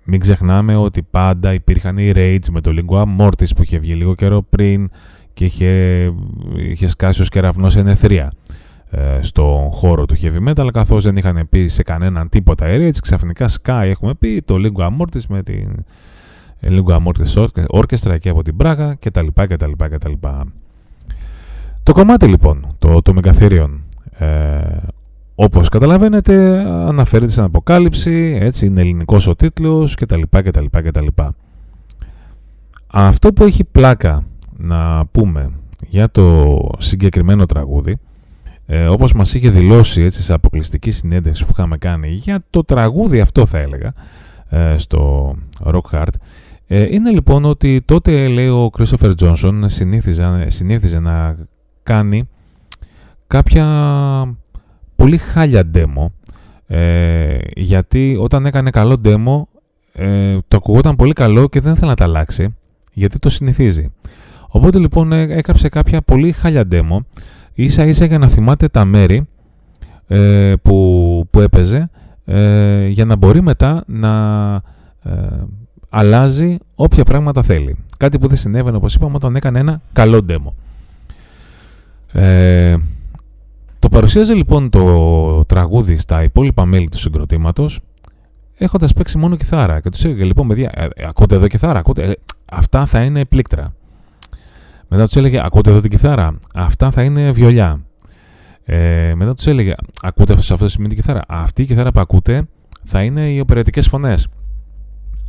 Μην 0.05 0.21
ξεχνάμε 0.21 0.77
ότι 0.77 1.03
πάντα 1.03 1.53
υπήρχαν 1.53 1.99
οι 1.99 2.13
Rage 2.15 2.49
με 2.51 2.61
το 2.61 2.71
Lingua 2.77 3.03
Mortis 3.19 3.57
που 3.57 3.63
είχε 3.63 3.79
βγει 3.79 3.95
λίγο 3.95 4.15
καιρό 4.15 4.43
πριν 4.43 4.91
και 5.35 5.45
είχε, 5.45 6.13
είχε 6.57 6.89
σκάσει 6.89 7.21
ως 7.21 7.29
κεραυνός 7.29 7.77
ενεθρία 7.77 8.33
ε, 8.91 9.19
στον 9.23 9.71
χώρο 9.71 10.05
του 10.05 10.17
heavy 10.23 10.49
metal 10.49 10.69
καθώς 10.73 11.05
δεν 11.05 11.17
είχαν 11.17 11.47
πει 11.49 11.69
σε 11.69 11.83
κανέναν 11.83 12.29
τίποτα 12.29 12.73
οι 12.73 12.89
Rage 12.89 12.99
ξαφνικά 13.03 13.49
Sky 13.49 13.85
έχουμε 13.85 14.15
πει 14.15 14.43
το 14.45 14.55
Lingua 14.59 14.87
Mortis 14.87 15.25
με 15.29 15.43
την 15.43 15.85
Lingua 16.63 16.97
Mortis 16.97 17.47
Orchestra 17.71 18.11
εκεί 18.11 18.29
από 18.29 18.43
την 18.43 18.57
Πράγα 18.57 18.95
κτλ. 18.95 19.27
κτλ, 19.35 19.73
κτλ. 19.77 20.13
Το 21.83 21.93
κομμάτι 21.93 22.27
λοιπόν, 22.27 22.75
το, 22.79 23.03
το 23.03 23.13
Μεγαθύριον, 23.13 23.83
ε, 24.19 24.61
όπως 25.35 25.69
καταλαβαίνετε 25.69 26.59
αναφέρεται 26.69 27.31
στην 27.31 27.43
αποκάλυψη, 27.43 28.39
έτσι 28.41 28.67
είναι 28.67 28.81
ελληνικός 28.81 29.27
ο 29.27 29.37
τίτλος 29.37 29.95
κτλ. 29.95 30.23
κτλ, 30.31 30.65
κτλ. 30.71 31.07
Αυτό 32.87 33.33
που 33.33 33.45
έχει 33.45 33.65
πλάκα 33.65 34.25
να 34.57 35.07
πούμε 35.07 35.53
για 35.89 36.11
το 36.11 36.57
συγκεκριμένο 36.79 37.47
τραγούδι, 37.47 37.99
ε, 38.67 38.87
όπως 38.87 39.13
μας 39.13 39.35
είχε 39.35 39.51
δηλώσει 39.51 40.03
έτσι, 40.03 40.23
σε 40.23 40.33
αποκλειστική 40.33 40.91
συνέντευξη 40.91 41.45
που 41.45 41.51
είχαμε 41.53 41.77
κάνει 41.77 42.09
για 42.09 42.45
το 42.51 42.65
τραγούδι 42.65 43.21
αυτό 43.21 43.47
θα 43.47 43.59
έλεγα, 43.59 43.93
ε, 44.49 44.79
στο 44.79 45.35
Rock 45.65 45.91
Hard, 45.93 46.07
ε, 46.07 46.17
είναι 46.67 47.11
λοιπόν 47.11 47.45
ότι 47.45 47.83
τότε 47.85 48.29
λέει 48.29 48.49
ο 48.49 48.71
Christopher 48.79 49.13
Johnson 49.21 49.65
συνήθιζε, 49.67 50.47
συνήθιζε 50.49 50.99
να 50.99 51.37
κάνει 51.83 52.29
κάποια 53.27 53.67
πολύ 54.97 55.17
χάλια 55.17 55.71
demo 55.75 56.07
ε, 56.67 57.39
γιατί 57.55 58.17
όταν 58.21 58.47
έκανε 58.47 58.71
καλό 58.71 59.01
demo 59.05 59.43
ε, 59.93 60.39
το 60.49 60.57
ακουγόταν 60.57 60.97
πολύ 60.97 61.13
καλό 61.13 61.49
και 61.49 61.61
δεν 61.61 61.73
ήθελε 61.73 61.91
να 61.91 61.97
τα 61.97 62.05
αλλάξει 62.05 62.57
γιατί 62.93 63.19
το 63.19 63.29
συνηθίζει. 63.29 63.93
Οπότε 64.49 64.79
λοιπόν 64.79 65.13
έκαψε 65.13 65.69
κάποια 65.69 66.03
πολύ 66.03 66.33
χάλια 66.33 66.69
demo 66.71 66.99
ίσα 67.53 67.85
ίσα 67.85 68.05
για 68.05 68.19
να 68.19 68.29
θυμάται 68.29 68.69
τα 68.69 68.85
μέρη 68.85 69.27
ε, 70.07 70.55
που, 70.63 71.27
που 71.31 71.41
έπαιζε 71.41 71.91
ε, 72.25 72.87
για 72.87 73.05
να 73.05 73.17
μπορεί 73.17 73.43
μετά 73.43 73.85
να 73.87 74.55
ε, 75.03 75.11
αλλάζει 75.95 76.59
όποια 76.75 77.05
πράγματα 77.05 77.43
θέλει. 77.43 77.77
Κάτι 77.97 78.19
που 78.19 78.27
δεν 78.27 78.37
συνέβαινε 78.37 78.77
όπως 78.77 78.95
είπαμε 78.95 79.15
όταν 79.15 79.37
έκανε 79.37 79.59
ένα 79.59 79.81
καλό 79.93 80.25
demo. 80.29 80.53
Ε, 82.21 82.77
το 83.79 83.89
παρουσίαζε 83.89 84.35
λοιπόν 84.35 84.71
το 84.71 85.45
τραγούδι 85.45 85.97
στα 85.97 86.23
υπόλοιπα 86.23 86.65
μέλη 86.65 86.89
του 86.89 86.99
συγκροτήματος 86.99 87.81
έχοντας 88.57 88.93
παίξει 88.93 89.19
μόνο 89.19 89.37
κιθάρα. 89.37 89.81
Και 89.81 89.91
τους 89.91 90.05
έλεγε 90.05 90.25
λοιπόν, 90.25 90.49
παιδιά, 90.49 90.71
ε, 90.75 90.85
ε, 90.95 91.07
ακούτε 91.07 91.35
εδώ 91.35 91.47
κιθάρα, 91.47 91.79
ακούτε. 91.79 92.03
Ε, 92.03 92.13
αυτά 92.53 92.87
θα 92.87 93.03
είναι 93.03 93.25
πλήκτρα. 93.25 93.75
Μετά 94.89 95.05
τους 95.05 95.17
έλεγε, 95.17 95.41
ακούτε 95.45 95.71
εδώ 95.71 95.81
την 95.81 95.91
κιθάρα, 95.91 96.39
αυτά 96.55 96.91
θα 96.91 97.03
είναι 97.03 97.33
βιολιά. 97.33 97.81
Ε, 98.65 99.13
μετά 99.15 99.35
τους 99.35 99.47
έλεγε, 99.47 99.75
ακούτε 100.03 100.37
σε 100.37 100.53
αυτό 100.53 100.65
το 100.65 100.71
σημείο 100.71 100.89
την 100.89 100.97
κιθάρα. 100.97 101.21
Αυτή 101.29 101.63
η 101.63 101.65
κιθάρα 101.65 101.93
που 101.93 102.01
ακούτε 102.01 102.49
θα 102.85 103.03
είναι 103.03 103.33
οι 103.33 103.41
οπερετικές 103.41 103.89
φωνές. 103.89 104.29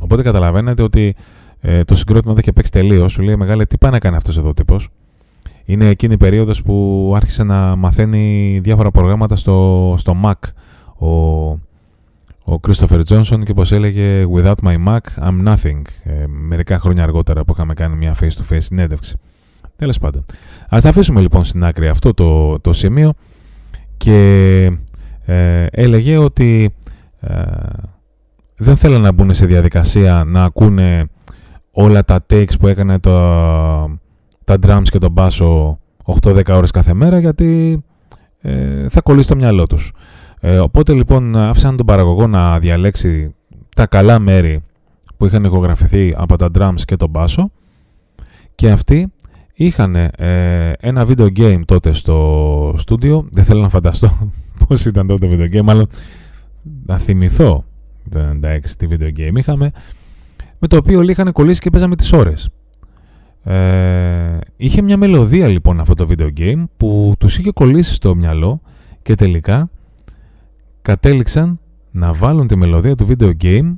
Οπότε 0.04 0.22
καταλαβαίνετε 0.22 0.82
ότι 0.82 1.14
ε, 1.60 1.84
το 1.84 1.94
συγκρότημα 1.94 2.32
δεν 2.32 2.42
είχε 2.42 2.52
παίξει 2.52 2.70
τελείως. 2.70 3.12
Σου 3.12 3.22
λέει, 3.22 3.36
Μεγάλε, 3.36 3.64
τι 3.64 3.78
πάει 3.78 3.90
να 3.90 3.98
κάνει 3.98 4.16
αυτός 4.16 4.36
εδώ 4.36 4.48
ο 4.48 4.54
τύπος; 4.54 4.88
Είναι 5.64 5.88
εκείνη 5.88 6.14
η 6.14 6.16
περίοδος 6.16 6.62
που 6.62 7.12
άρχισε 7.16 7.44
να 7.44 7.76
μαθαίνει 7.76 8.58
διάφορα 8.62 8.90
προγράμματα 8.90 9.36
στο, 9.36 9.94
στο 9.98 10.16
Mac 10.24 10.50
ο, 11.06 11.08
ο 12.52 12.60
Christopher 12.68 13.00
Johnson 13.08 13.42
και 13.44 13.50
όπως 13.50 13.72
έλεγε 13.72 14.26
«Without 14.34 14.54
my 14.64 14.76
Mac, 14.86 15.28
I'm 15.28 15.48
nothing» 15.48 15.82
ε, 16.02 16.26
μερικά 16.26 16.78
χρόνια 16.78 17.02
αργότερα 17.02 17.44
που 17.44 17.52
είχαμε 17.52 17.74
κάνει 17.74 17.96
μια 17.96 18.16
face-to-face 18.20 18.56
συνέντευξη. 18.58 19.16
Τέλος 19.76 19.98
πάντων. 19.98 20.24
Ας 20.68 20.82
τα 20.82 20.88
αφήσουμε 20.88 21.20
λοιπόν 21.20 21.44
στην 21.44 21.64
άκρη 21.64 21.88
αυτό 21.88 22.14
το, 22.14 22.60
το 22.60 22.72
σημείο 22.72 23.12
και 23.96 24.64
ε, 25.24 25.66
έλεγε 25.70 26.16
ότι 26.16 26.74
ε, 27.20 27.34
δεν 28.56 28.76
θέλουν 28.76 29.00
να 29.00 29.12
μπουν 29.12 29.34
σε 29.34 29.46
διαδικασία 29.46 30.24
να 30.26 30.44
ακούνε 30.44 31.08
όλα 31.70 32.04
τα 32.04 32.26
takes 32.30 32.58
που 32.60 32.66
έκανε 32.66 32.98
το, 32.98 33.10
τα 34.44 34.56
drums 34.62 34.84
και 34.84 34.98
τον 34.98 35.10
μπάσο 35.10 35.78
8-10 36.22 36.42
ώρες 36.48 36.70
κάθε 36.70 36.94
μέρα 36.94 37.18
γιατί 37.18 37.82
ε, 38.40 38.88
θα 38.88 39.00
κολλήσει 39.00 39.28
το 39.28 39.36
μυαλό 39.36 39.66
τους. 39.66 39.92
Ε, 40.40 40.58
οπότε 40.58 40.92
λοιπόν 40.92 41.36
άφησαν 41.36 41.76
τον 41.76 41.86
παραγωγό 41.86 42.26
να 42.26 42.58
διαλέξει 42.58 43.34
τα 43.76 43.86
καλά 43.86 44.18
μέρη 44.18 44.62
που 45.16 45.26
είχαν 45.26 45.44
ηχογραφηθεί 45.44 46.14
από 46.16 46.36
τα 46.36 46.50
drums 46.58 46.80
και 46.84 46.96
τον 46.96 47.10
μπάσο 47.10 47.50
και 48.54 48.70
αυτοί 48.70 49.12
είχαν 49.54 49.94
ε, 49.94 50.72
ένα 50.80 51.06
video 51.06 51.28
game 51.38 51.60
τότε 51.64 51.92
στο 51.92 52.74
στούντιο 52.76 53.26
δεν 53.30 53.44
θέλω 53.44 53.60
να 53.60 53.68
φανταστώ 53.68 54.30
πώς 54.68 54.84
ήταν 54.84 55.06
τότε 55.06 55.26
το 55.26 55.32
video 55.34 55.56
game 55.56 55.62
μάλλον 55.62 55.86
να 56.86 56.98
θυμηθώ 56.98 57.64
το 58.10 58.38
96 58.42 58.58
τι 58.78 58.86
video 58.90 59.18
game 59.18 59.36
είχαμε 59.36 59.70
με 60.58 60.68
το 60.68 60.76
οποίο 60.76 60.98
όλοι 60.98 61.10
είχαν 61.10 61.32
κολλήσει 61.32 61.60
και 61.60 61.70
παίζαμε 61.70 61.96
τις 61.96 62.12
ώρες 62.12 62.48
ε, 63.44 64.38
είχε 64.56 64.82
μια 64.82 64.96
μελωδία 64.96 65.48
λοιπόν 65.48 65.80
αυτό 65.80 65.94
το 65.94 66.06
video 66.08 66.28
game 66.38 66.64
που 66.76 67.14
τους 67.18 67.38
είχε 67.38 67.50
κολλήσει 67.50 67.94
στο 67.94 68.14
μυαλό 68.14 68.60
και 69.02 69.14
τελικά 69.14 69.70
κατέληξαν 70.82 71.58
να 71.90 72.12
βάλουν 72.12 72.46
τη 72.46 72.56
μελωδία 72.56 72.94
του 72.94 73.06
video 73.08 73.30
game 73.42 73.74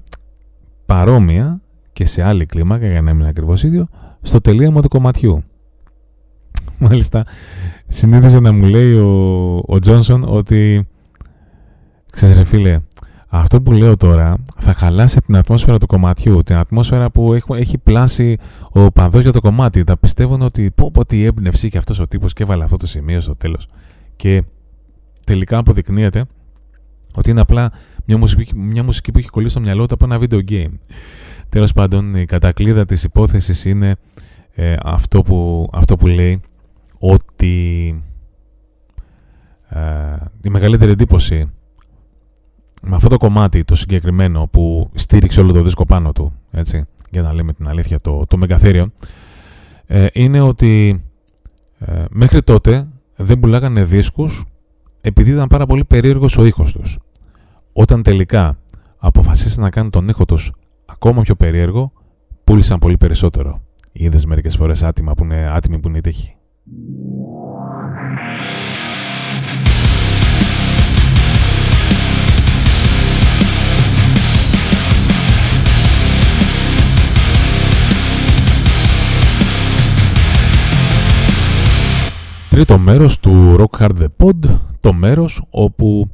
παρόμοια 0.86 1.60
και 1.92 2.06
σε 2.06 2.22
άλλη 2.22 2.46
κλίμακα 2.46 2.86
για 2.86 3.02
να 3.02 3.14
μην 3.14 3.26
ακριβώς 3.26 3.62
ίδιο 3.62 3.88
στο 4.22 4.40
τελείωμα 4.40 4.82
του 4.82 4.88
κομματιού. 4.88 5.42
Μάλιστα 6.78 7.26
συνήθιζε 7.86 8.40
να 8.40 8.52
μου 8.52 8.64
λέει 8.64 8.92
ο, 8.92 9.56
ο 9.56 9.76
Johnson 9.86 10.20
ότι 10.26 10.88
ξέρεις 12.12 12.36
ρε 12.36 12.44
φίλε 12.44 12.80
αυτό 13.28 13.62
που 13.62 13.72
λέω 13.72 13.96
τώρα 13.96 14.36
θα 14.58 14.74
χαλάσει 14.74 15.20
την 15.20 15.36
ατμόσφαιρα 15.36 15.78
του 15.78 15.86
κομματιού, 15.86 16.42
την 16.42 16.56
ατμόσφαιρα 16.56 17.10
που 17.10 17.32
έχει, 17.32 17.46
έχει 17.52 17.78
πλάσει 17.78 18.36
ο 18.70 18.92
παδός 18.92 19.22
για 19.22 19.32
το 19.32 19.40
κομμάτι. 19.40 19.82
Θα 19.86 19.96
πιστεύουν 19.96 20.42
ότι 20.42 20.70
πω 20.70 20.90
πω 20.90 21.04
τι 21.06 21.24
έμπνευση 21.24 21.68
και 21.68 21.78
αυτός 21.78 21.98
ο 21.98 22.08
τύπος 22.08 22.32
και 22.32 22.42
έβαλε 22.42 22.64
αυτό 22.64 22.76
το 22.76 22.86
σημείο 22.86 23.20
στο 23.20 23.36
τέλος. 23.36 23.68
Και 24.16 24.42
τελικά 25.24 25.58
αποδεικνύεται 25.58 26.24
ότι 27.14 27.30
είναι 27.30 27.40
απλά 27.40 27.72
μια 28.04 28.18
μουσική, 28.18 28.56
μια 28.56 28.82
μουσική 28.82 29.12
που 29.12 29.18
έχει 29.18 29.28
κολλήσει 29.28 29.52
στο 29.52 29.60
μυαλό 29.60 29.86
του 29.86 29.94
από 29.94 30.04
ένα 30.04 30.18
video 30.20 30.50
game. 30.50 30.72
Τέλος 31.48 31.72
πάντων, 31.72 32.14
η 32.14 32.24
κατακλείδα 32.24 32.84
της 32.84 33.04
υπόθεσης 33.04 33.64
είναι 33.64 33.96
ε, 34.52 34.76
αυτό, 34.82 35.22
που, 35.22 35.68
αυτό 35.72 35.96
που 35.96 36.06
λέει 36.06 36.40
ότι 36.98 37.94
ε, 39.68 39.78
η 40.42 40.48
μεγαλύτερη 40.48 40.90
εντύπωση 40.90 41.50
με 42.82 42.96
αυτό 42.96 43.08
το 43.08 43.16
κομμάτι 43.16 43.64
το 43.64 43.74
συγκεκριμένο 43.74 44.48
που 44.52 44.90
στήριξε 44.94 45.40
όλο 45.40 45.52
το 45.52 45.62
δίσκο 45.62 45.84
πάνω 45.84 46.12
του, 46.12 46.32
έτσι, 46.50 46.84
για 47.10 47.22
να 47.22 47.32
λέμε 47.32 47.52
την 47.52 47.68
αλήθεια, 47.68 48.00
το, 48.00 48.24
το 48.26 48.36
μεγαθύριο, 48.36 48.90
ε, 49.86 50.06
είναι 50.12 50.40
ότι 50.40 51.04
ε, 51.78 52.04
μέχρι 52.10 52.42
τότε 52.42 52.88
δεν 53.16 53.40
πουλάγανε 53.40 53.84
δίσκους 53.84 54.44
επειδή 55.00 55.30
ήταν 55.30 55.46
πάρα 55.46 55.66
πολύ 55.66 55.84
περίεργος 55.84 56.38
ο 56.38 56.44
ήχος 56.44 56.72
τους. 56.72 56.98
Όταν 57.72 58.02
τελικά 58.02 58.58
αποφασίσαν 58.98 59.62
να 59.62 59.70
κάνουν 59.70 59.90
τον 59.90 60.08
ήχο 60.08 60.24
τους 60.24 60.52
ακόμα 60.86 61.22
πιο 61.22 61.34
περίεργο, 61.34 61.92
πούλησαν 62.44 62.78
πολύ 62.78 62.96
περισσότερο. 62.96 63.60
Είδες 63.92 64.24
μερικές 64.24 64.56
φορές 64.56 64.82
άτιμα 64.82 65.12
που 65.12 65.24
είναι, 65.24 65.50
άτιμοι 65.54 65.78
που 65.78 65.88
είναι 65.88 65.98
η 65.98 66.00
Τρίτο 82.56 82.78
μέρος 82.78 83.20
του 83.20 83.56
Rock 83.58 83.80
Hard 83.80 84.02
The 84.02 84.06
Pod, 84.16 84.58
το 84.80 84.92
μέρος 84.92 85.42
όπου 85.50 86.10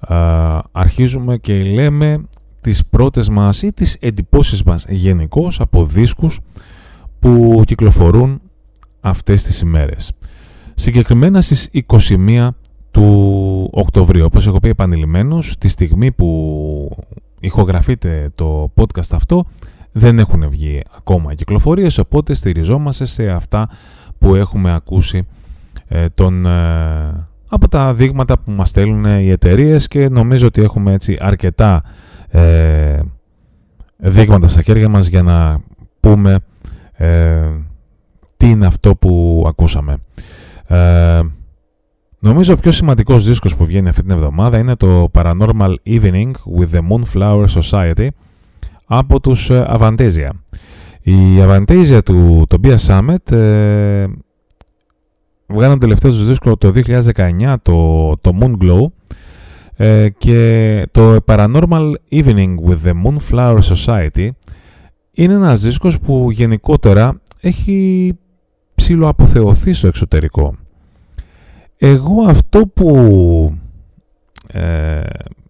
α, 0.00 0.60
αρχίζουμε 0.72 1.36
και 1.36 1.62
λέμε 1.62 2.24
τις 2.60 2.86
πρώτες 2.86 3.28
μας 3.28 3.62
ή 3.62 3.72
τις 3.72 3.96
εντυπώσεις 4.00 4.62
μας 4.62 4.86
γενικώ 4.88 5.50
από 5.58 5.84
δίσκους 5.84 6.40
που 7.18 7.62
κυκλοφορούν 7.66 8.40
αυτές 9.00 9.42
τις 9.42 9.60
ημέρες. 9.60 10.12
Συγκεκριμένα 10.74 11.40
στις 11.40 11.70
21 11.72 12.48
του 12.90 13.68
Οκτωβρίου. 13.72 14.24
Όπως 14.24 14.46
έχω 14.46 14.58
πει 14.58 14.68
επανειλημμένως, 14.68 15.56
τη 15.58 15.68
στιγμή 15.68 16.12
που 16.12 16.96
ηχογραφείτε 17.40 18.30
το 18.34 18.72
podcast 18.76 19.10
αυτό, 19.12 19.44
δεν 19.92 20.18
έχουν 20.18 20.50
βγει 20.50 20.82
ακόμα 20.96 21.34
κυκλοφορίες, 21.34 21.98
οπότε 21.98 22.34
στηριζόμαστε 22.34 23.04
σε 23.04 23.28
αυτά 23.28 23.68
που 24.18 24.34
έχουμε 24.34 24.74
ακούσει 24.74 25.26
ε, 25.88 26.06
τον, 26.14 26.46
ε, 26.46 27.28
από 27.48 27.68
τα 27.68 27.94
δείγματα 27.94 28.38
που 28.38 28.50
μας 28.50 28.68
στέλνουν 28.68 29.04
οι 29.04 29.30
εταιρείες 29.30 29.88
και 29.88 30.08
νομίζω 30.08 30.46
ότι 30.46 30.62
έχουμε 30.62 30.92
έτσι 30.92 31.16
αρκετά 31.20 31.82
ε, 32.28 33.00
δείγματα 33.96 34.48
στα 34.48 34.62
χέρια 34.62 34.88
μας 34.88 35.06
για 35.06 35.22
να 35.22 35.60
πούμε 36.00 36.38
ε, 36.92 37.48
τι 38.36 38.50
είναι 38.50 38.66
αυτό 38.66 38.96
που 38.96 39.44
ακούσαμε. 39.48 39.96
Ε, 40.66 41.20
νομίζω 42.18 42.52
ο 42.54 42.56
πιο 42.56 42.72
σημαντικός 42.72 43.24
δίσκος 43.24 43.56
που 43.56 43.64
βγαίνει 43.64 43.88
αυτή 43.88 44.02
την 44.02 44.10
εβδομάδα 44.10 44.58
είναι 44.58 44.76
το 44.76 45.10
Paranormal 45.12 45.74
Evening 45.86 46.30
with 46.58 46.70
the 46.72 46.80
Moonflower 46.80 47.46
Society 47.60 48.08
από 48.86 49.20
τους 49.20 49.50
Avantasia. 49.52 50.28
Η 51.00 51.16
Avantasia 51.40 51.98
του 52.04 52.46
Tobias 52.50 52.76
Summit 52.86 53.36
ε, 55.46 55.54
βγάλαν 55.54 55.78
τελευταίο 55.78 56.10
τους 56.10 56.26
δίσκο 56.26 56.56
το 56.56 56.72
2019, 57.14 57.54
το, 57.62 58.12
το 58.20 58.38
Moon 58.40 58.56
Glow, 58.62 58.86
ε, 59.76 60.08
και 60.08 60.86
το 60.90 61.16
Paranormal 61.26 61.92
Evening 62.10 62.54
with 62.66 62.78
the 62.84 62.92
Moonflower 63.04 63.58
Society 63.74 64.28
είναι 65.14 65.34
ένας 65.34 65.60
δίσκος 65.60 66.00
που 66.00 66.30
γενικότερα 66.30 67.20
έχει 67.40 68.12
ψηλοαποθεωθεί 68.74 69.72
στο 69.72 69.86
εξωτερικό. 69.86 70.54
Εγώ 71.76 72.22
αυτό 72.22 72.66
που 72.66 73.58
ε, 74.46 75.02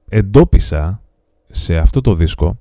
εντόπισα 0.09 1.01
σε 1.47 1.77
αυτό 1.77 2.01
το 2.01 2.15
δίσκο 2.15 2.59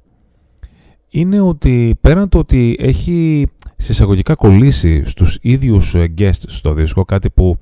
είναι 1.10 1.40
ότι 1.40 1.98
πέραν 2.02 2.30
το 2.30 2.38
ότι 2.38 2.76
έχει 2.80 3.48
σε 3.84 3.92
εισαγωγικά 3.92 4.36
κολλήσει 4.36 5.06
στους 5.06 5.38
ίδιους 5.42 5.96
ε, 5.96 6.14
guests 6.18 6.32
στο 6.48 6.74
δίσκο, 6.74 7.06
κάτι 7.06 7.30
που 7.30 7.58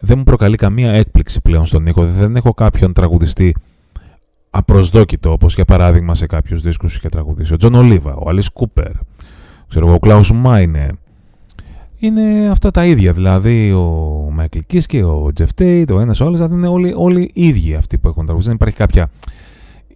δεν 0.00 0.18
μου 0.18 0.24
προκαλεί 0.24 0.56
καμία 0.56 0.92
έκπληξη 0.92 1.40
πλέον 1.40 1.66
στον 1.66 1.86
ήχο. 1.86 2.04
Δεν 2.04 2.36
έχω 2.36 2.54
κάποιον 2.54 2.92
τραγουδιστή 2.92 3.54
απροσδόκητο, 4.50 5.32
όπως 5.32 5.54
για 5.54 5.64
παράδειγμα 5.64 6.14
σε 6.14 6.26
κάποιους 6.26 6.62
δίσκους 6.62 6.96
είχε 6.96 7.08
τραγουδήσει. 7.08 7.52
Ο 7.52 7.56
Τζον 7.56 7.74
Ολίβα, 7.74 8.14
ο 8.14 8.28
Αλις 8.28 8.48
Κούπερ, 8.48 8.92
ξέρω 9.68 9.86
εγώ, 9.86 9.94
ο 9.94 9.98
Κλάους 9.98 10.32
Μάινε. 10.32 10.90
Είναι 11.98 12.48
αυτά 12.50 12.70
τα 12.70 12.84
ίδια, 12.84 13.12
δηλαδή 13.12 13.72
ο 13.72 14.28
Μάικλ 14.32 14.58
Κίσκε, 14.66 15.00
ο 15.00 15.30
Τζεφ 15.34 15.54
Τέιτ, 15.54 15.90
ο 15.90 16.00
ένας 16.00 16.20
ο 16.20 16.24
άλλος, 16.24 16.36
δηλαδή 16.36 16.54
είναι 16.54 16.68
όλοι, 16.68 16.92
όλοι 16.96 17.30
ίδιοι 17.34 17.74
αυτοί 17.74 17.98
που 17.98 18.08
έχουν 18.08 18.22
τραγουδήσει. 18.22 18.48
Δεν 18.48 18.56
υπάρχει 18.56 18.76
κάποια 18.76 19.10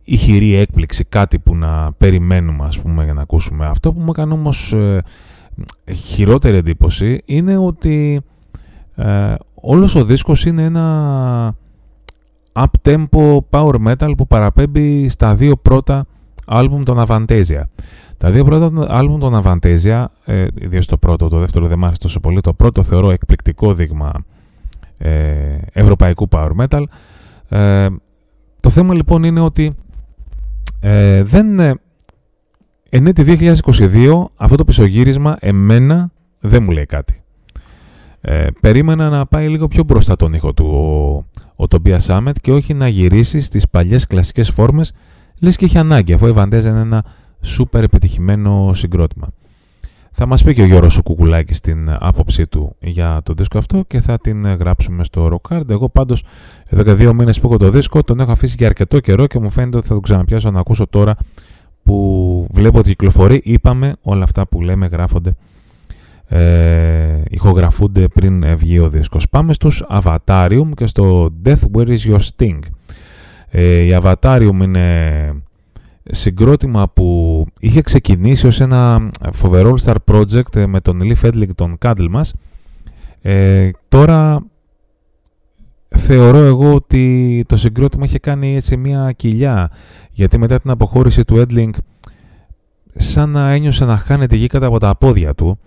ηχηρή 0.04 0.54
έκπληξη, 0.54 1.04
κάτι 1.04 1.38
που 1.38 1.56
να 1.56 1.92
περιμένουμε 1.92 2.64
ας 2.64 2.80
πούμε 2.80 3.04
για 3.04 3.14
να 3.14 3.22
ακούσουμε. 3.22 3.66
Αυτό 3.66 3.92
που 3.92 4.00
μου 4.00 4.10
έκανε 4.10 4.32
όμως 4.32 4.72
ε, 4.72 5.02
χειρότερη 5.92 6.56
εντύπωση 6.56 7.22
είναι 7.24 7.56
ότι 7.56 8.20
ε, 8.94 9.34
όλος 9.54 9.94
ο 9.94 10.04
δίσκος 10.04 10.44
είναι 10.44 10.62
ένα 10.62 11.54
up-tempo 12.52 13.38
power 13.50 13.74
metal 13.86 14.12
που 14.16 14.26
παραπέμπει 14.26 15.08
στα 15.08 15.34
δύο 15.34 15.56
πρώτα 15.56 16.06
άλμπουμ 16.46 16.82
των 16.82 17.04
Avantasia. 17.06 17.62
Τα 18.16 18.30
δύο 18.30 18.44
πρώτα 18.44 18.86
άλμπουμ 18.88 19.18
των 19.18 19.42
Avantasia, 19.44 20.04
ε, 20.24 20.46
ιδίως 20.54 20.86
το 20.86 20.96
πρώτο, 20.96 21.28
το 21.28 21.38
δεύτερο 21.38 21.66
δεν 21.66 21.78
μ' 21.78 21.84
άρεσε 21.84 22.00
τόσο 22.00 22.20
πολύ, 22.20 22.40
το 22.40 22.54
πρώτο 22.54 22.82
θεωρώ 22.82 23.10
εκπληκτικό 23.10 23.74
δείγμα 23.74 24.12
ε, 24.98 25.58
ευρωπαϊκού 25.72 26.28
power 26.30 26.50
metal. 26.60 26.82
Ε, 27.48 27.86
το 28.60 28.70
θέμα 28.70 28.94
λοιπόν 28.94 29.22
είναι 29.22 29.40
ότι 29.40 29.74
ε, 30.80 31.22
δεν... 31.22 31.60
Ε, 32.90 32.96
εν 32.96 33.06
έτη 33.06 33.38
2022 33.74 34.24
αυτό 34.36 34.56
το 34.56 34.64
πισωγύρισμα 34.64 35.36
εμένα 35.40 36.10
δεν 36.40 36.62
μου 36.62 36.70
λέει 36.70 36.86
κάτι. 36.86 37.22
Ε, 38.20 38.46
περίμενα 38.60 39.08
να 39.08 39.26
πάει 39.26 39.48
λίγο 39.48 39.68
πιο 39.68 39.82
μπροστά 39.84 40.16
τον 40.16 40.32
ήχο 40.32 40.54
του 40.54 40.66
ο, 41.56 41.64
ο 41.64 41.66
Tobias 41.70 42.00
Summit 42.06 42.32
και 42.40 42.52
όχι 42.52 42.74
να 42.74 42.88
γυρίσει 42.88 43.40
στις 43.40 43.68
παλιές 43.68 44.06
κλασικές 44.06 44.50
φόρμες 44.50 44.92
λες 45.40 45.56
και 45.56 45.64
έχει 45.64 45.78
ανάγκη 45.78 46.12
αφού 46.12 46.26
η 46.26 46.32
Βαντέζα 46.32 46.68
είναι 46.68 46.80
ένα 46.80 47.04
σούπερ 47.40 47.82
επιτυχημένο 47.82 48.72
συγκρότημα. 48.74 49.28
Θα 50.12 50.26
μας 50.26 50.42
πει 50.42 50.54
και 50.54 50.62
ο 50.62 50.66
Γιώργος 50.66 50.96
ο 50.96 51.02
Κουκουλάκης 51.02 51.60
την 51.60 51.96
άποψή 51.98 52.46
του 52.46 52.76
για 52.78 53.20
το 53.24 53.32
δίσκο 53.32 53.58
αυτό 53.58 53.84
και 53.86 54.00
θα 54.00 54.18
την 54.18 54.46
γράψουμε 54.46 55.04
στο 55.04 55.28
Rock 55.32 55.56
Hard. 55.56 55.70
Εγώ 55.70 55.88
πάντως 55.88 56.24
εδώ 56.66 56.82
και 56.82 56.92
δύο 56.92 57.14
μήνες 57.14 57.40
που 57.40 57.46
έχω 57.46 57.56
το 57.56 57.70
δίσκο 57.70 58.02
τον 58.02 58.20
έχω 58.20 58.32
αφήσει 58.32 58.54
για 58.58 58.66
αρκετό 58.66 59.00
καιρό 59.00 59.26
και 59.26 59.38
μου 59.38 59.50
φαίνεται 59.50 59.76
ότι 59.76 59.86
θα 59.86 59.94
τον 59.94 60.02
ξαναπιάσω 60.02 60.50
να 60.50 60.60
ακούσω 60.60 60.86
τώρα 60.86 61.16
που 61.88 62.46
βλέπω 62.50 62.78
ότι 62.78 62.88
κυκλοφορεί. 62.88 63.40
Είπαμε 63.44 63.96
όλα 64.02 64.24
αυτά 64.24 64.46
που 64.46 64.60
λέμε 64.60 64.86
γράφονται 64.86 65.34
ε, 66.28 67.22
ηχογραφούνται 67.28 68.08
πριν 68.08 68.56
βγει 68.56 68.78
ο 68.78 68.88
δίσκος. 68.88 69.28
Πάμε 69.28 69.52
στους 69.52 69.84
Avatarium 69.90 70.68
και 70.74 70.86
στο 70.86 71.34
Death 71.44 71.62
Where 71.74 71.88
Is 71.88 72.12
Your 72.12 72.18
Sting; 72.18 72.58
Ε, 73.50 73.80
η 73.80 73.98
Avatarium 74.02 74.60
είναι 74.62 75.32
συγκρότημα 76.02 76.88
που 76.92 77.46
είχε 77.60 77.80
ξεκινήσει 77.80 78.46
ως 78.46 78.60
ένα 78.60 79.10
φοβερό 79.32 79.74
star 79.84 79.94
project 80.12 80.66
με 80.66 80.80
τον 80.80 81.00
Lee 81.02 81.26
Fedling 81.26 81.54
τον 81.54 81.78
Candlemas. 81.84 82.30
Ε, 83.22 83.70
τώρα 83.88 84.46
θεωρώ 86.10 86.38
εγώ 86.38 86.74
ότι 86.74 87.44
το 87.48 87.56
συγκρότημα 87.56 88.04
είχε 88.04 88.18
κάνει 88.18 88.56
έτσι 88.56 88.76
μια 88.76 89.12
κοιλιά 89.16 89.70
γιατί 90.10 90.38
μετά 90.38 90.58
την 90.58 90.70
αποχώρηση 90.70 91.24
του 91.24 91.36
Edling 91.36 91.70
σαν 92.94 93.30
να 93.30 93.52
ένιωσε 93.52 93.84
να 93.84 93.96
χάνεται 93.96 94.36
γη 94.36 94.46
κατά 94.46 94.66
από 94.66 94.78
τα 94.78 94.96
πόδια 94.96 95.34
του 95.34 95.58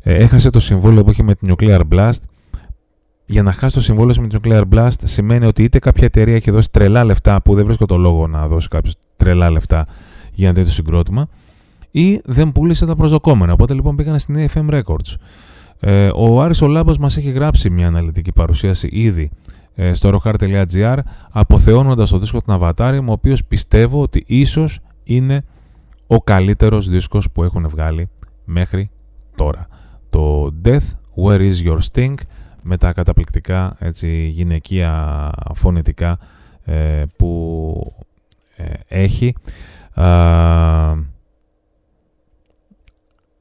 ε, 0.00 0.14
έχασε 0.14 0.50
το 0.50 0.60
συμβόλαιο 0.60 1.04
που 1.04 1.10
είχε 1.10 1.22
με 1.22 1.34
την 1.34 1.54
Nuclear 1.54 1.80
Blast. 1.92 2.18
Για 3.26 3.42
να 3.42 3.52
χάσει 3.52 3.74
το 3.74 3.80
συμβόλαιο 3.80 4.14
με 4.20 4.28
την 4.28 4.40
Nuclear 4.42 4.62
Blast 4.74 4.98
σημαίνει 5.04 5.46
ότι 5.46 5.62
είτε 5.62 5.78
κάποια 5.78 6.04
εταιρεία 6.06 6.34
έχει 6.34 6.50
δώσει 6.50 6.70
τρελά 6.70 7.04
λεφτά 7.04 7.42
που 7.42 7.54
δεν 7.54 7.64
βρίσκω 7.64 7.86
το 7.86 7.96
λόγο 7.96 8.26
να 8.26 8.48
δώσει 8.48 8.68
κάποιος 8.68 8.94
τρελά 9.16 9.50
λεφτά 9.50 9.86
για 10.32 10.46
ένα 10.46 10.56
τέτοιο 10.56 10.72
συγκρότημα 10.72 11.28
ή 11.90 12.20
δεν 12.24 12.52
πούλησε 12.52 12.86
τα 12.86 12.96
προσδοκόμενα. 12.96 13.52
Οπότε 13.52 13.74
λοιπόν 13.74 13.96
πήγαν 13.96 14.18
στην 14.18 14.48
AFM 14.48 14.70
Records. 14.70 15.14
Ε, 15.80 16.10
ο 16.14 16.42
Άρης 16.42 16.62
Ολάμπος 16.62 16.98
μας 16.98 17.16
έχει 17.16 17.30
γράψει 17.30 17.70
μια 17.70 17.86
αναλυτική 17.86 18.32
παρουσίαση 18.32 18.88
ήδη 18.92 19.22
ε, 19.22 19.51
στο 19.92 20.20
rockart.gr 20.22 20.98
αποθεώνοντας 21.30 22.10
το 22.10 22.18
δίσκο 22.18 22.40
του 22.40 22.58
Avatarium 22.60 23.04
ο 23.08 23.12
οποίος 23.12 23.44
πιστεύω 23.44 24.02
ότι 24.02 24.24
ίσως 24.26 24.80
είναι 25.04 25.44
ο 26.06 26.20
καλύτερος 26.20 26.88
δίσκος 26.88 27.30
που 27.30 27.42
έχουν 27.42 27.68
βγάλει 27.68 28.08
μέχρι 28.44 28.90
τώρα 29.36 29.66
το 30.10 30.54
Death, 30.64 30.88
Where 31.24 31.52
is 31.52 31.66
your 31.66 31.78
Sting 31.92 32.14
με 32.62 32.76
τα 32.76 32.92
καταπληκτικά 32.92 33.76
έτσι, 33.78 34.26
γυναικεία 34.26 35.30
φωνητικά 35.54 36.18
ε, 36.64 37.02
που 37.16 37.92
ε, 38.56 38.72
έχει. 38.88 39.34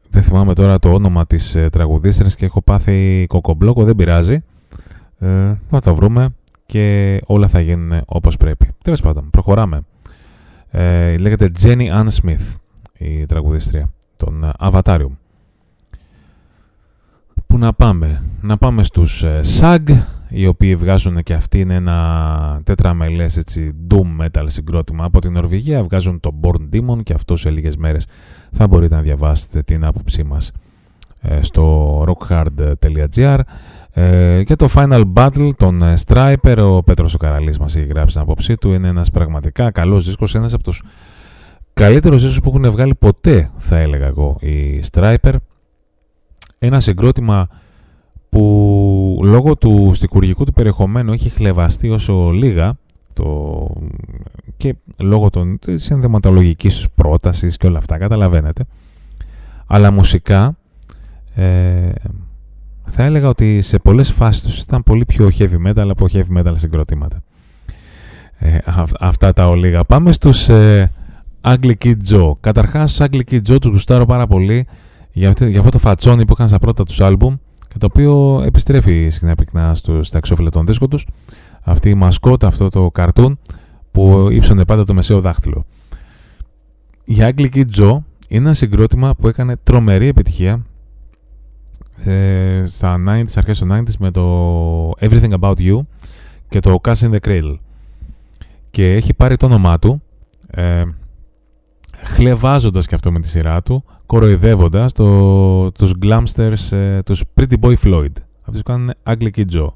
δεν 0.10 0.24
θυμάμαι 0.24 0.54
τώρα 0.54 0.80
το 0.80 0.94
όνομα 0.94 1.26
της 1.26 1.56
ε, 1.56 1.70
και 2.36 2.46
έχω 2.46 2.62
πάθει 2.62 3.26
κοκομπλόκο, 3.28 3.84
δεν 3.84 3.96
πειράζει. 3.96 4.44
Ε, 5.22 5.54
θα 5.70 5.80
το 5.80 5.96
βρούμε 5.96 6.30
και 6.66 7.20
όλα 7.26 7.48
θα 7.48 7.60
γίνουν 7.60 8.02
όπως 8.06 8.38
πρέπει. 8.38 8.70
Τέλος 8.84 9.02
πάντων, 9.02 9.30
προχωράμε. 9.30 9.82
Ε, 10.70 11.18
λέγεται 11.18 11.52
Jenny 11.62 11.90
Ann 11.92 12.08
Smith 12.22 12.56
η 12.98 13.26
τραγουδίστρια 13.26 13.90
των 14.16 14.52
Avatarium. 14.60 15.12
Πού 17.48 17.58
να 17.58 17.74
πάμε; 17.74 18.24
Να 18.42 18.58
πάμε 18.58 18.84
στους 18.84 19.24
ε, 19.24 19.42
SAG, 19.60 20.02
οι 20.30 20.48
οποίοι 20.48 20.76
βγάζουν 20.76 21.24
και 21.24 21.34
αυτοί 21.34 21.60
είναι 21.60 21.76
ένα 21.76 22.62
τετραμελές 22.64 23.38
έτσι 23.38 23.74
doom 23.90 24.26
metal 24.26 24.46
συγκρότημα 24.46 25.06
από 25.06 25.22
την 25.22 25.32
Νορβηγία. 25.32 25.84
Βγάζουν 25.84 26.20
το 26.20 26.34
Born 26.42 26.76
Demon 26.76 27.04
και 27.04 27.14
αυτό 27.14 27.36
σε 27.36 27.50
λίγες 27.50 27.78
μέρες 27.78 28.08
θα 28.52 28.68
μπορείτε 28.68 28.96
να 28.96 29.02
διαβάσετε 29.02 29.62
την 29.62 29.86
άποψή 29.86 30.24
μας 30.24 30.52
ε, 31.22 31.42
στο 31.42 32.04
rockhard.gr 32.08 33.40
ε, 33.94 34.44
και 34.44 34.56
το 34.56 34.70
Final 34.76 35.04
Battle 35.14 35.50
των 35.58 35.82
Striper 36.06 36.58
ο 36.60 36.84
Πέτρος 36.84 37.14
ο 37.14 37.18
Καραλής 37.18 37.58
μας 37.58 37.76
έχει 37.76 37.86
γράψει 37.86 38.14
την 38.14 38.22
άποψή 38.22 38.56
του 38.56 38.74
είναι 38.74 38.88
ένας 38.88 39.10
πραγματικά 39.10 39.72
καλός 39.72 40.06
δίσκος 40.06 40.36
ένας 40.36 40.54
από 40.54 40.64
τους 40.64 40.84
καλύτερους 41.74 42.22
δίσκους 42.22 42.40
που 42.40 42.50
έχουν 42.50 42.72
βγάλει 42.72 42.96
ποτέ 42.96 43.50
θα 43.58 43.78
έλεγα 43.78 44.06
εγώ 44.06 44.38
οι 44.40 44.84
Striper 44.92 45.34
ένα 46.60 46.80
συγκρότημα 46.80 47.48
που 48.30 49.22
λόγω 49.24 49.56
του 49.56 49.92
στικουργικού 49.94 50.44
του 50.44 50.54
περιεχομένου 50.54 51.14
έχει 51.14 51.30
χλεβαστεί 51.30 51.90
όσο 51.90 52.30
λίγα 52.30 52.78
το... 53.14 53.68
και 54.58 54.76
λόγω 54.98 55.30
των, 55.30 55.60
της 55.60 55.92
ενδεματολογικής 55.92 56.76
τους 56.76 56.88
πρότασης 56.96 57.58
και 57.58 57.68
όλα 57.68 57.78
αυτά, 57.78 57.98
καταλαβαίνετε. 57.98 58.66
Αλλά 59.68 59.92
μουσικά 59.92 60.58
ε, 61.36 61.90
θα 62.92 63.04
έλεγα 63.04 63.28
ότι 63.28 63.62
σε 63.62 63.80
πολλές 63.80 64.12
φάσεις 64.12 64.42
τους 64.42 64.60
ήταν 64.60 64.84
πολύ 64.84 65.06
πιο 65.06 65.30
heavy 65.38 65.68
metal 65.68 65.88
από 65.90 66.06
heavy 66.14 66.38
metal 66.38 66.54
συγκροτήματα. 66.56 67.20
Ε, 68.38 68.58
αυτά 69.00 69.34
τα 69.34 69.48
ολίγα. 69.48 69.84
Πάμε 69.84 70.12
στους 70.12 70.50
ε, 70.50 70.92
Ugly 71.42 71.74
Kid 71.84 71.96
Joe. 72.10 72.32
Καταρχάς, 72.40 72.92
στους 72.92 73.06
Ugly 73.06 73.22
Kid 73.32 73.42
Joe 73.52 73.62
τους 73.62 73.72
γουστάρω 73.72 74.06
πάρα 74.06 74.28
πολύ 74.28 74.68
για, 75.12 75.30
αυτή, 75.30 75.50
για 75.50 75.60
αυτό 75.60 75.72
το 75.72 75.80
φατσόνι 75.80 76.26
που 76.26 76.34
είχαν 76.34 76.48
στα 76.48 76.60
πρώτα 76.60 76.84
τους 76.84 77.02
άλμπουμ 77.02 77.36
και 77.68 77.78
το 77.78 77.86
οποίο 77.86 78.42
επιστρέφει 78.46 79.10
συχνά 79.10 79.36
πυκνά 79.36 79.76
στα 80.02 80.18
εξώφυλλα 80.18 80.50
των 80.50 80.66
δίσκων 80.66 80.90
τους. 80.90 81.06
Αυτή 81.62 81.90
η 81.90 81.94
μασκότα, 81.94 82.48
αυτό 82.48 82.70
το 82.70 82.92
καρτούν 82.92 83.40
που 83.92 84.28
ύψωνε 84.32 84.66
πάντα 84.66 84.84
το 84.84 84.94
μεσαίο 84.94 85.22
δάχτυλο. 85.22 85.66
Η 87.04 87.16
Ugly 87.20 87.48
Kid 87.54 87.66
Joe 87.76 87.98
είναι 88.28 88.46
ένα 88.46 88.54
συγκρότημα 88.54 89.16
που 89.16 89.28
έκανε 89.28 89.56
τρομερή 89.64 90.08
επιτυχία 90.08 90.66
ε, 92.04 92.64
στα 92.66 93.04
90s, 93.08 93.32
αρχές 93.36 93.60
των 93.60 93.72
90s 93.72 93.96
με 94.00 94.12
το 94.12 94.92
Everything 94.92 95.40
About 95.40 95.56
You 95.58 95.80
και 96.50 96.60
το 96.60 96.80
Cash 96.84 96.94
in 96.94 97.12
the 97.12 97.20
Cradle. 97.28 97.56
Και 98.70 98.94
έχει 98.94 99.14
πάρει 99.14 99.38
το 99.38 99.46
όνομά 99.46 99.80
του 99.80 100.02
ε, 100.48 100.84
χλεβάζοντας 102.04 102.88
και 102.88 102.96
αυτό 102.96 103.12
με 103.12 103.20
τη 103.20 103.28
σειρά 103.28 103.62
του, 103.62 103.84
κοροϊδεύοντας 104.06 104.94
το, 104.94 105.72
τους 105.72 105.94
glamsters, 106.04 106.72
ε, 106.72 107.02
τους 107.02 107.24
Pretty 107.36 107.56
Boy 107.62 107.74
Floyd. 107.84 108.12
Αυτοί 108.42 108.58
που 108.58 108.64
κάνουν 108.64 108.92
Ugly 109.04 109.30
Kid 109.36 109.46
Joe. 109.54 109.68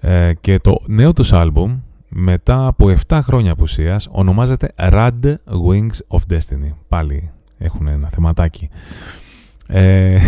Ε, 0.00 0.32
και 0.40 0.58
το 0.58 0.78
νέο 0.86 1.12
τους 1.12 1.32
άλμπουμ, 1.32 1.78
μετά 2.08 2.66
από 2.66 2.94
7 3.08 3.18
χρόνια 3.22 3.52
απουσίας, 3.52 4.08
ονομάζεται 4.10 4.72
Rad 4.76 5.34
Wings 5.68 6.18
of 6.18 6.34
Destiny. 6.34 6.74
Πάλι 6.88 7.30
έχουν 7.58 7.86
ένα 7.86 8.08
θεματάκι. 8.08 8.70
Ε, 9.68 10.18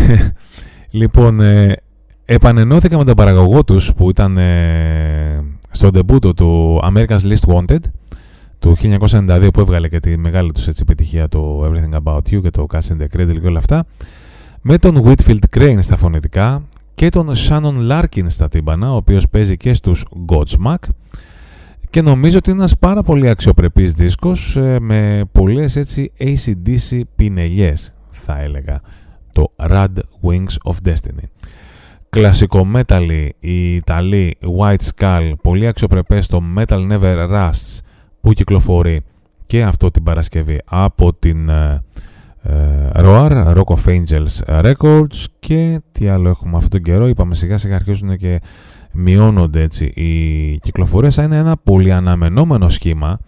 λοιπόν, 0.90 1.40
ε, 1.40 1.76
επανενώθηκα 2.24 2.98
με 2.98 3.04
τον 3.04 3.14
παραγωγό 3.14 3.64
τους 3.64 3.92
που 3.92 4.10
ήταν 4.10 4.36
ε, 4.36 5.44
στο 5.70 5.90
ντεμπούτο 5.90 6.34
του 6.34 6.80
America's 6.84 7.20
List 7.20 7.54
Wanted 7.54 7.80
του 8.58 8.76
1992 8.80 9.48
που 9.52 9.60
έβγαλε 9.60 9.88
και 9.88 10.00
τη 10.00 10.16
μεγάλη 10.16 10.52
τους 10.52 10.68
έτσι, 10.68 10.82
επιτυχία 10.82 11.28
το 11.28 11.64
Everything 11.64 12.02
About 12.02 12.18
You 12.18 12.42
και 12.42 12.50
το 12.50 12.66
Cash 12.72 12.78
in 12.78 13.00
the 13.00 13.16
Cradle 13.16 13.40
και 13.40 13.46
όλα 13.46 13.58
αυτά 13.58 13.86
με 14.62 14.78
τον 14.78 15.02
Whitfield 15.04 15.58
Crane 15.58 15.78
στα 15.80 15.96
φωνητικά 15.96 16.62
και 16.94 17.08
τον 17.08 17.32
Shannon 17.34 17.90
Larkin 17.90 18.24
στα 18.26 18.48
τύμπανα 18.48 18.92
ο 18.92 18.96
οποίος 18.96 19.28
παίζει 19.28 19.56
και 19.56 19.74
στους 19.74 20.04
Godsmack. 20.28 20.88
Και 21.90 22.02
νομίζω 22.02 22.38
ότι 22.38 22.50
είναι 22.50 22.58
ένας 22.58 22.78
πάρα 22.78 23.02
πολύ 23.02 23.28
αξιοπρεπής 23.28 23.92
δίσκος 23.92 24.56
ε, 24.56 24.78
με 24.80 25.24
πολλές 25.32 25.76
έτσι 25.76 26.12
ACDC 26.18 27.00
πινελιές 27.16 27.94
θα 28.10 28.40
έλεγα 28.40 28.80
το 29.38 29.52
Rad 29.56 29.94
Wings 30.22 30.72
of 30.72 30.88
Destiny. 30.88 31.24
Κλασικό 32.08 32.66
metal 32.74 33.28
η 33.38 33.74
Ιταλή 33.74 34.36
White 34.58 34.88
Skull, 34.94 35.32
πολύ 35.42 35.66
αξιοπρεπές 35.66 36.26
το 36.26 36.42
Metal 36.56 36.90
Never 36.90 37.28
Rusts 37.30 37.78
που 38.20 38.32
κυκλοφορεί 38.32 39.02
και 39.46 39.62
αυτό 39.62 39.90
την 39.90 40.02
Παρασκευή 40.02 40.60
από 40.64 41.14
την 41.14 41.50
uh, 41.50 41.78
Roar, 42.92 43.54
Rock 43.54 43.74
of 43.74 43.84
Angels 43.86 44.62
Records 44.62 45.24
και 45.38 45.80
τι 45.92 46.08
άλλο 46.08 46.28
έχουμε 46.28 46.56
αυτόν 46.56 46.70
τον 46.70 46.82
καιρό, 46.82 47.08
είπαμε 47.08 47.34
σιγά 47.34 47.56
σιγά 47.56 47.74
αρχίζουν 47.74 48.16
και 48.16 48.40
μειώνονται 48.92 49.62
έτσι 49.62 49.84
οι 49.84 50.58
κυκλοφορίες, 50.58 51.16
είναι 51.16 51.36
ένα 51.36 51.56
πολύ 51.56 51.92
αναμενόμενο 51.92 52.68
σχήμα 52.68 53.18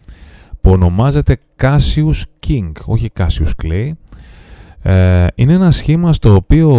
που 0.61 0.70
ονομάζεται 0.70 1.38
Cassius 1.61 2.22
King, 2.46 2.72
όχι 2.84 3.11
Cassius 3.18 3.50
Clay, 3.62 3.90
ε, 4.83 5.26
είναι 5.35 5.53
ένα 5.53 5.70
σχήμα 5.70 6.12
στο 6.12 6.35
οποίο, 6.35 6.70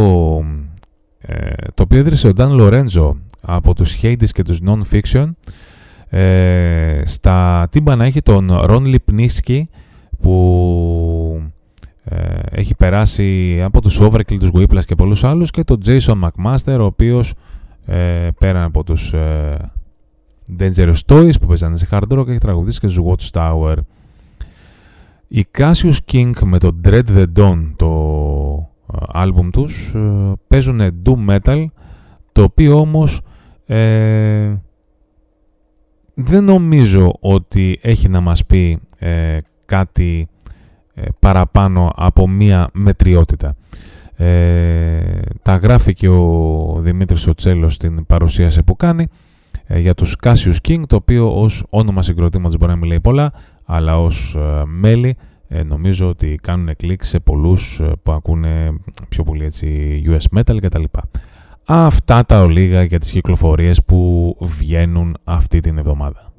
ε, 1.20 1.54
το 1.74 1.84
οποίο 1.84 2.00
ίδρυσε 2.00 2.28
ο 2.28 2.32
Dan 2.38 2.60
Lorenzo 2.60 3.12
από 3.42 3.76
τους 3.76 4.00
Hades 4.02 4.30
και 4.30 4.44
τους 4.44 4.60
Non-Fiction. 4.66 5.30
Ε, 6.10 7.02
στα 7.06 7.68
τύμπανα 7.72 8.06
έχει 8.06 8.22
τον 8.22 8.50
Ron 8.52 8.96
Lipnitsky 8.96 9.62
που 10.20 11.52
ε, 12.04 12.40
έχει 12.52 12.76
περάσει 12.76 13.62
από 13.64 13.82
τους 13.82 14.00
Overkill, 14.02 14.40
τους 14.40 14.50
Whiplash 14.54 14.86
και 14.86 14.96
πολλούς 14.96 15.24
άλλους 15.24 15.52
και 15.52 15.64
τον 15.64 15.80
Jason 15.86 16.22
McMaster 16.22 16.78
ο 16.80 16.84
οποίος 16.84 17.34
ε, 17.86 18.28
πέραν 18.40 18.64
από 18.64 18.84
τους 18.84 19.14
ε, 19.14 19.72
Dangerous 20.60 21.00
Toys 21.06 21.34
που 21.42 21.48
παίζανε 21.48 21.78
σε 21.78 21.88
hard 21.92 22.18
rock 22.18 22.28
έχει 22.28 22.38
τραγουδίσει 22.38 22.80
και 22.80 22.88
στους 22.88 23.04
Watchtower. 23.06 23.76
Η 25.34 25.46
Cassius 25.58 25.98
King 26.12 26.32
με 26.44 26.58
το 26.58 26.80
Dread 26.86 27.04
the 27.08 27.26
Dawn 27.36 27.72
το 27.76 27.90
άλμπουμ 29.08 29.50
τους 29.50 29.94
ε, 29.96 30.34
παίζουν 30.48 31.04
doom 31.06 31.30
metal 31.30 31.66
το 32.32 32.44
οποίο 32.44 32.80
όμως 32.80 33.22
ε, 33.66 34.54
δεν 36.14 36.44
νομίζω 36.44 37.14
ότι 37.20 37.80
έχει 37.82 38.10
να 38.10 38.20
μας 38.20 38.46
πει 38.46 38.80
ε, 38.98 39.38
κάτι 39.66 40.28
παραπάνω 41.20 41.92
από 41.96 42.28
μία 42.28 42.70
μετριότητα. 42.74 43.56
τα 45.42 45.56
γράφει 45.56 45.94
και 45.94 46.08
ο 46.08 46.76
Δημήτρης 46.80 47.28
Οτσέλος 47.28 47.74
στην 47.74 48.06
παρουσίαση 48.06 48.64
που 48.64 48.76
κάνει 48.76 49.08
για 49.68 49.94
τους 49.94 50.16
Cassius 50.24 50.56
King 50.68 50.82
το 50.88 50.96
οποίο 50.96 51.42
ως 51.42 51.64
όνομα 51.70 52.04
συγκροτήματος 52.04 52.58
μπορεί 52.58 52.72
να 52.72 52.78
μιλάει 52.78 53.02
πολλά 53.02 53.32
αλλά 53.74 54.00
ως 54.00 54.36
ε, 54.36 54.64
μέλη 54.66 55.16
ε, 55.48 55.64
νομίζω 55.64 56.10
ότι 56.10 56.40
κάνουν 56.42 56.76
κλικ 56.76 57.04
σε 57.04 57.20
πολλούς 57.20 57.80
ε, 57.80 57.92
που 58.04 58.12
ακούνε 58.12 58.74
πιο 59.10 59.24
πολύ 59.24 59.46
έτσι 59.46 60.02
US 60.06 60.40
Metal 60.40 60.58
κτλ. 60.62 60.84
Αυτά 61.66 62.26
τα 62.26 62.42
ολίγα 62.42 62.84
για 62.84 63.00
τις 63.00 63.12
κυκλοφορίες 63.12 63.84
που 63.84 64.36
βγαίνουν 64.40 65.18
αυτή 65.24 65.60
την 65.60 65.78
εβδομάδα. 65.78 66.34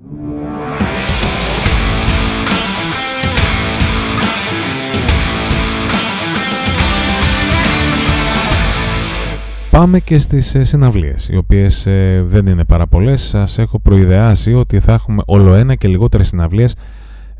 Πάμε 9.70 10.00
και 10.00 10.18
στις 10.18 10.56
συναυλίες, 10.60 11.28
οι 11.28 11.36
οποίες 11.36 11.86
δεν 12.24 12.46
είναι 12.46 12.64
πάρα 12.64 12.86
πολλές. 12.86 13.22
Σας 13.22 13.58
έχω 13.58 13.78
προειδεάσει 13.78 14.54
ότι 14.54 14.80
θα 14.80 14.92
έχουμε 14.92 15.22
όλο 15.26 15.54
ένα 15.54 15.74
και 15.74 15.88
λιγότερες 15.88 16.28
συναυλίες 16.28 16.74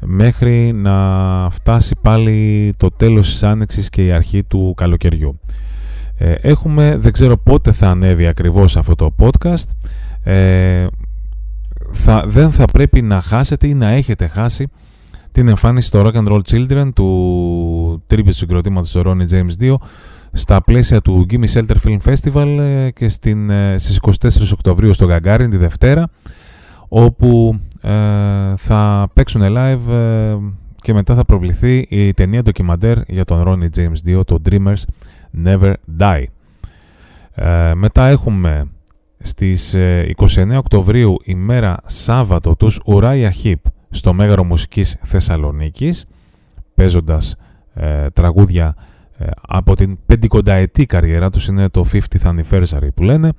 μέχρι 0.05 0.72
να 0.72 1.48
φτάσει 1.50 1.94
πάλι 2.00 2.72
το 2.76 2.90
τέλος 2.90 3.30
της 3.30 3.42
άνοιξης 3.42 3.88
και 3.88 4.07
η 4.07 4.12
αρχή 4.12 4.44
του 4.44 4.74
καλοκαιριού. 4.76 5.40
Ε, 6.16 6.32
έχουμε, 6.32 6.96
δεν 6.96 7.12
ξέρω 7.12 7.36
πότε 7.36 7.72
θα 7.72 7.88
ανέβει 7.88 8.26
ακριβώς 8.26 8.76
αυτό 8.76 8.94
το 8.94 9.14
podcast, 9.18 9.68
ε, 10.22 10.86
θα, 11.92 12.24
δεν 12.26 12.50
θα 12.53 12.64
πρέπει 12.64 13.03
να 13.03 13.20
χάσετε 13.20 13.66
ή 13.66 13.74
να 13.74 13.88
έχετε 13.88 14.26
χάσει 14.26 14.68
την 15.32 15.48
εμφάνιση 15.48 15.86
στο 15.86 16.03
Rock 16.07 16.12
and 16.12 16.28
Roll 16.28 16.40
Children 16.50 16.88
του 16.94 18.03
τρίπης 18.07 18.36
συγκροτήματος 18.36 18.90
του 18.90 19.03
Ronnie 19.07 19.34
James 19.34 19.62
2 19.62 19.74
στα 20.32 20.62
πλαίσια 20.62 21.00
του 21.00 21.26
Gimme 21.30 21.53
Shelter 21.53 21.76
Film 21.84 21.98
Festival 22.05 22.59
ε, 22.59 22.90
και 22.90 23.09
στην, 23.09 23.50
ε, 23.50 23.78
στις 23.78 23.98
24 24.22 24.53
Οκτωβρίου 24.53 24.94
στο 24.94 25.07
Gagarin 25.11 25.46
τη 25.50 25.57
Δευτέρα 25.57 26.11
όπου 26.95 27.61
ε, 27.80 27.90
θα 28.57 29.09
παίξουν 29.14 29.43
live 29.45 29.93
ε, 29.93 30.36
και 30.76 30.93
μετά 30.93 31.14
θα 31.14 31.24
προβληθεί 31.24 31.86
η 31.88 32.12
ταινία 32.12 32.43
ντοκιμαντέρ 32.43 32.99
για 33.07 33.24
τον 33.24 33.45
Ronnie 33.47 33.78
James 33.78 34.18
2, 34.18 34.26
το 34.26 34.38
Dreamers 34.51 34.82
Never 35.45 35.72
Die. 35.99 36.24
Ε, 37.34 37.74
μετά 37.74 38.07
έχουμε 38.07 38.70
στις 39.18 39.76
29 40.16 40.57
Οκτωβρίου 40.57 41.16
ημέρα 41.24 41.76
Σάββατο 41.86 42.57
τους 42.57 42.80
Uriah 42.86 43.30
Heep 43.43 43.55
στο 43.90 44.12
Μέγαρο 44.12 44.45
Μουσικής 44.45 44.97
Θεσσαλονίκης 45.03 46.05
παίζοντας 46.74 47.36
τραγούδια 48.12 48.74
από 49.40 49.76
την 49.76 49.99
πεντηκονταετή 50.07 50.86
καριέρα 50.86 51.30
τους 51.30 51.47
είναι 51.47 51.68
το 51.68 51.86
50th 51.93 52.34
anniversary 52.34 52.88
που 52.95 53.03
λένε 53.03 53.32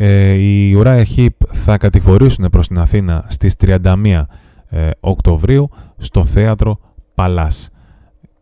ε, 0.00 0.32
οι 0.32 0.76
Uriah 0.78 1.04
Heep 1.16 1.28
θα 1.46 1.78
κατηφορήσουν 1.78 2.48
προς 2.50 2.66
την 2.66 2.78
Αθήνα 2.78 3.24
στις 3.28 3.54
31 3.60 4.22
ε, 4.68 4.90
Οκτωβρίου 5.00 5.70
στο 5.96 6.24
θέατρο 6.24 6.78
Παλάς. 7.14 7.70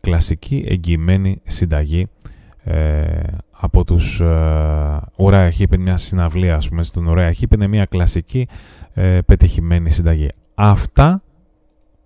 Κλασική 0.01 0.65
εγγυημένη 0.67 1.41
συνταγή 1.45 2.07
ε, 2.63 3.21
από 3.51 3.83
τους 3.83 4.19
ε, 4.19 4.25
Uriah 5.17 5.49
Heep, 5.57 5.71
είναι 5.73 5.83
μια 5.83 5.97
συναυλία 5.97 6.55
ας 6.55 6.69
πούμε 6.69 6.83
στον 6.83 7.07
Uriah 7.09 7.31
Heep, 7.31 7.53
είναι 7.53 7.67
μια 7.67 7.85
κλασική 7.85 8.47
ε, 8.93 9.19
πετυχημένη 9.25 9.91
συνταγή. 9.91 10.29
Αυτά 10.55 11.21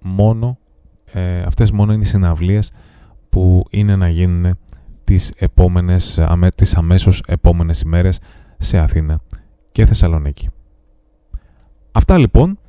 μόνο, 0.02 0.58
ε, 1.06 1.42
αυτές 1.42 1.72
μόνο 1.72 1.94
είναι 1.94 2.02
οι 2.02 2.06
συναυλίες 2.06 2.72
που 3.30 3.64
είναι 3.70 3.96
να 3.96 4.10
γίνουν 4.10 4.58
τις, 5.04 5.34
επόμενες, 5.38 6.20
αμέ, 6.20 6.50
τις 6.50 6.76
αμέσως 6.76 7.24
επόμενες 7.28 7.82
ημέρες 7.82 8.20
σε 8.58 8.78
Αθήνα 8.78 9.22
και 9.72 9.86
Θεσσαλονίκη. 9.86 10.50
Αυτά 11.92 12.18
λοιπόν 12.18 12.60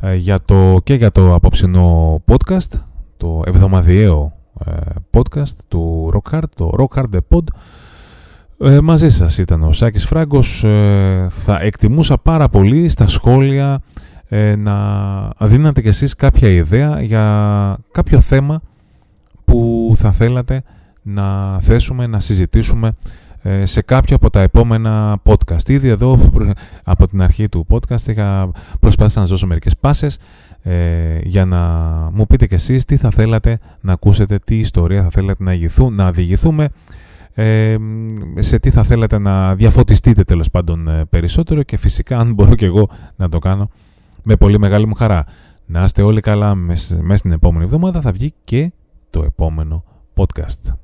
ε, 0.00 0.14
για 0.14 0.38
το, 0.44 0.80
και 0.84 0.94
για 0.94 1.12
το 1.12 1.34
απόψινό 1.34 2.20
podcast, 2.26 2.80
το 3.16 3.42
εβδομαδιαίο 3.46 4.32
ε, 4.66 4.72
podcast 5.10 5.54
του 5.68 6.12
Rockhard, 6.14 6.48
το 6.54 6.72
Rockhard 6.78 7.14
The 7.14 7.18
Pod. 7.28 7.44
Ε, 8.58 8.80
μαζί 8.80 9.10
σας 9.10 9.38
ήταν 9.38 9.62
ο 9.62 9.72
Σάκης 9.72 10.04
Φράγκος. 10.04 10.64
Ε, 10.64 11.26
θα 11.30 11.60
εκτιμούσα 11.60 12.18
πάρα 12.18 12.48
πολύ 12.48 12.88
στα 12.88 13.08
σχόλια 13.08 13.82
ε, 14.28 14.56
να 14.56 15.28
δίνατε 15.40 15.82
κι 15.82 15.88
εσείς 15.88 16.14
κάποια 16.14 16.48
ιδέα 16.48 17.02
για 17.02 17.78
κάποιο 17.92 18.20
θέμα 18.20 18.60
που 19.44 19.92
θα 19.96 20.10
θέλατε 20.10 20.62
να 21.02 21.58
θέσουμε, 21.60 22.06
να 22.06 22.20
συζητήσουμε 22.20 22.88
ε, 22.88 22.92
σε 23.64 23.82
κάποιο 23.82 24.16
από 24.16 24.30
τα 24.30 24.40
επόμενα 24.40 25.20
podcast. 25.24 25.68
Ήδη 25.68 25.88
εδώ 25.88 26.18
από 26.84 27.06
την 27.06 27.22
αρχή 27.22 27.48
του 27.48 27.66
podcast 27.70 28.06
είχα 28.06 28.50
προσπάθησα 28.80 29.20
να 29.20 29.26
σας 29.26 29.28
δώσω 29.28 29.46
μερικές 29.46 29.76
πάσες 29.76 30.18
ε, 30.62 31.18
για 31.22 31.44
να 31.44 31.58
μου 32.12 32.26
πείτε 32.26 32.46
κι 32.46 32.54
εσείς 32.54 32.84
τι 32.84 32.96
θα 32.96 33.10
θέλατε 33.10 33.58
να 33.80 33.92
ακούσετε, 33.92 34.38
τι 34.38 34.58
ιστορία 34.58 35.02
θα 35.02 35.10
θέλατε 35.10 35.44
να, 35.44 35.52
ηγηθού, 35.52 35.90
να 35.90 36.12
διηγηθούμε, 36.12 36.68
ε, 37.34 37.76
σε 38.38 38.58
τι 38.58 38.70
θα 38.70 38.82
θέλατε 38.82 39.18
να 39.18 39.54
διαφωτιστείτε 39.54 40.22
τέλος 40.22 40.50
πάντων 40.50 40.88
ε, 40.88 41.04
περισσότερο 41.04 41.62
και 41.62 41.76
φυσικά 41.76 42.18
αν 42.18 42.34
μπορώ 42.34 42.54
κι 42.54 42.64
εγώ 42.64 42.88
να 43.16 43.28
το 43.28 43.38
κάνω 43.38 43.70
με 44.22 44.36
πολύ 44.36 44.58
μεγάλη 44.58 44.86
μου 44.86 44.94
χαρά. 44.94 45.24
Να 45.66 45.84
είστε 45.84 46.02
όλοι 46.02 46.20
καλά, 46.20 46.54
μέσα 46.54 47.16
στην 47.16 47.32
επόμενη 47.32 47.64
εβδομάδα 47.64 48.00
θα 48.00 48.12
βγει 48.12 48.32
και 48.44 48.72
το 49.10 49.22
επόμενο 49.22 49.84
podcast. 50.14 50.79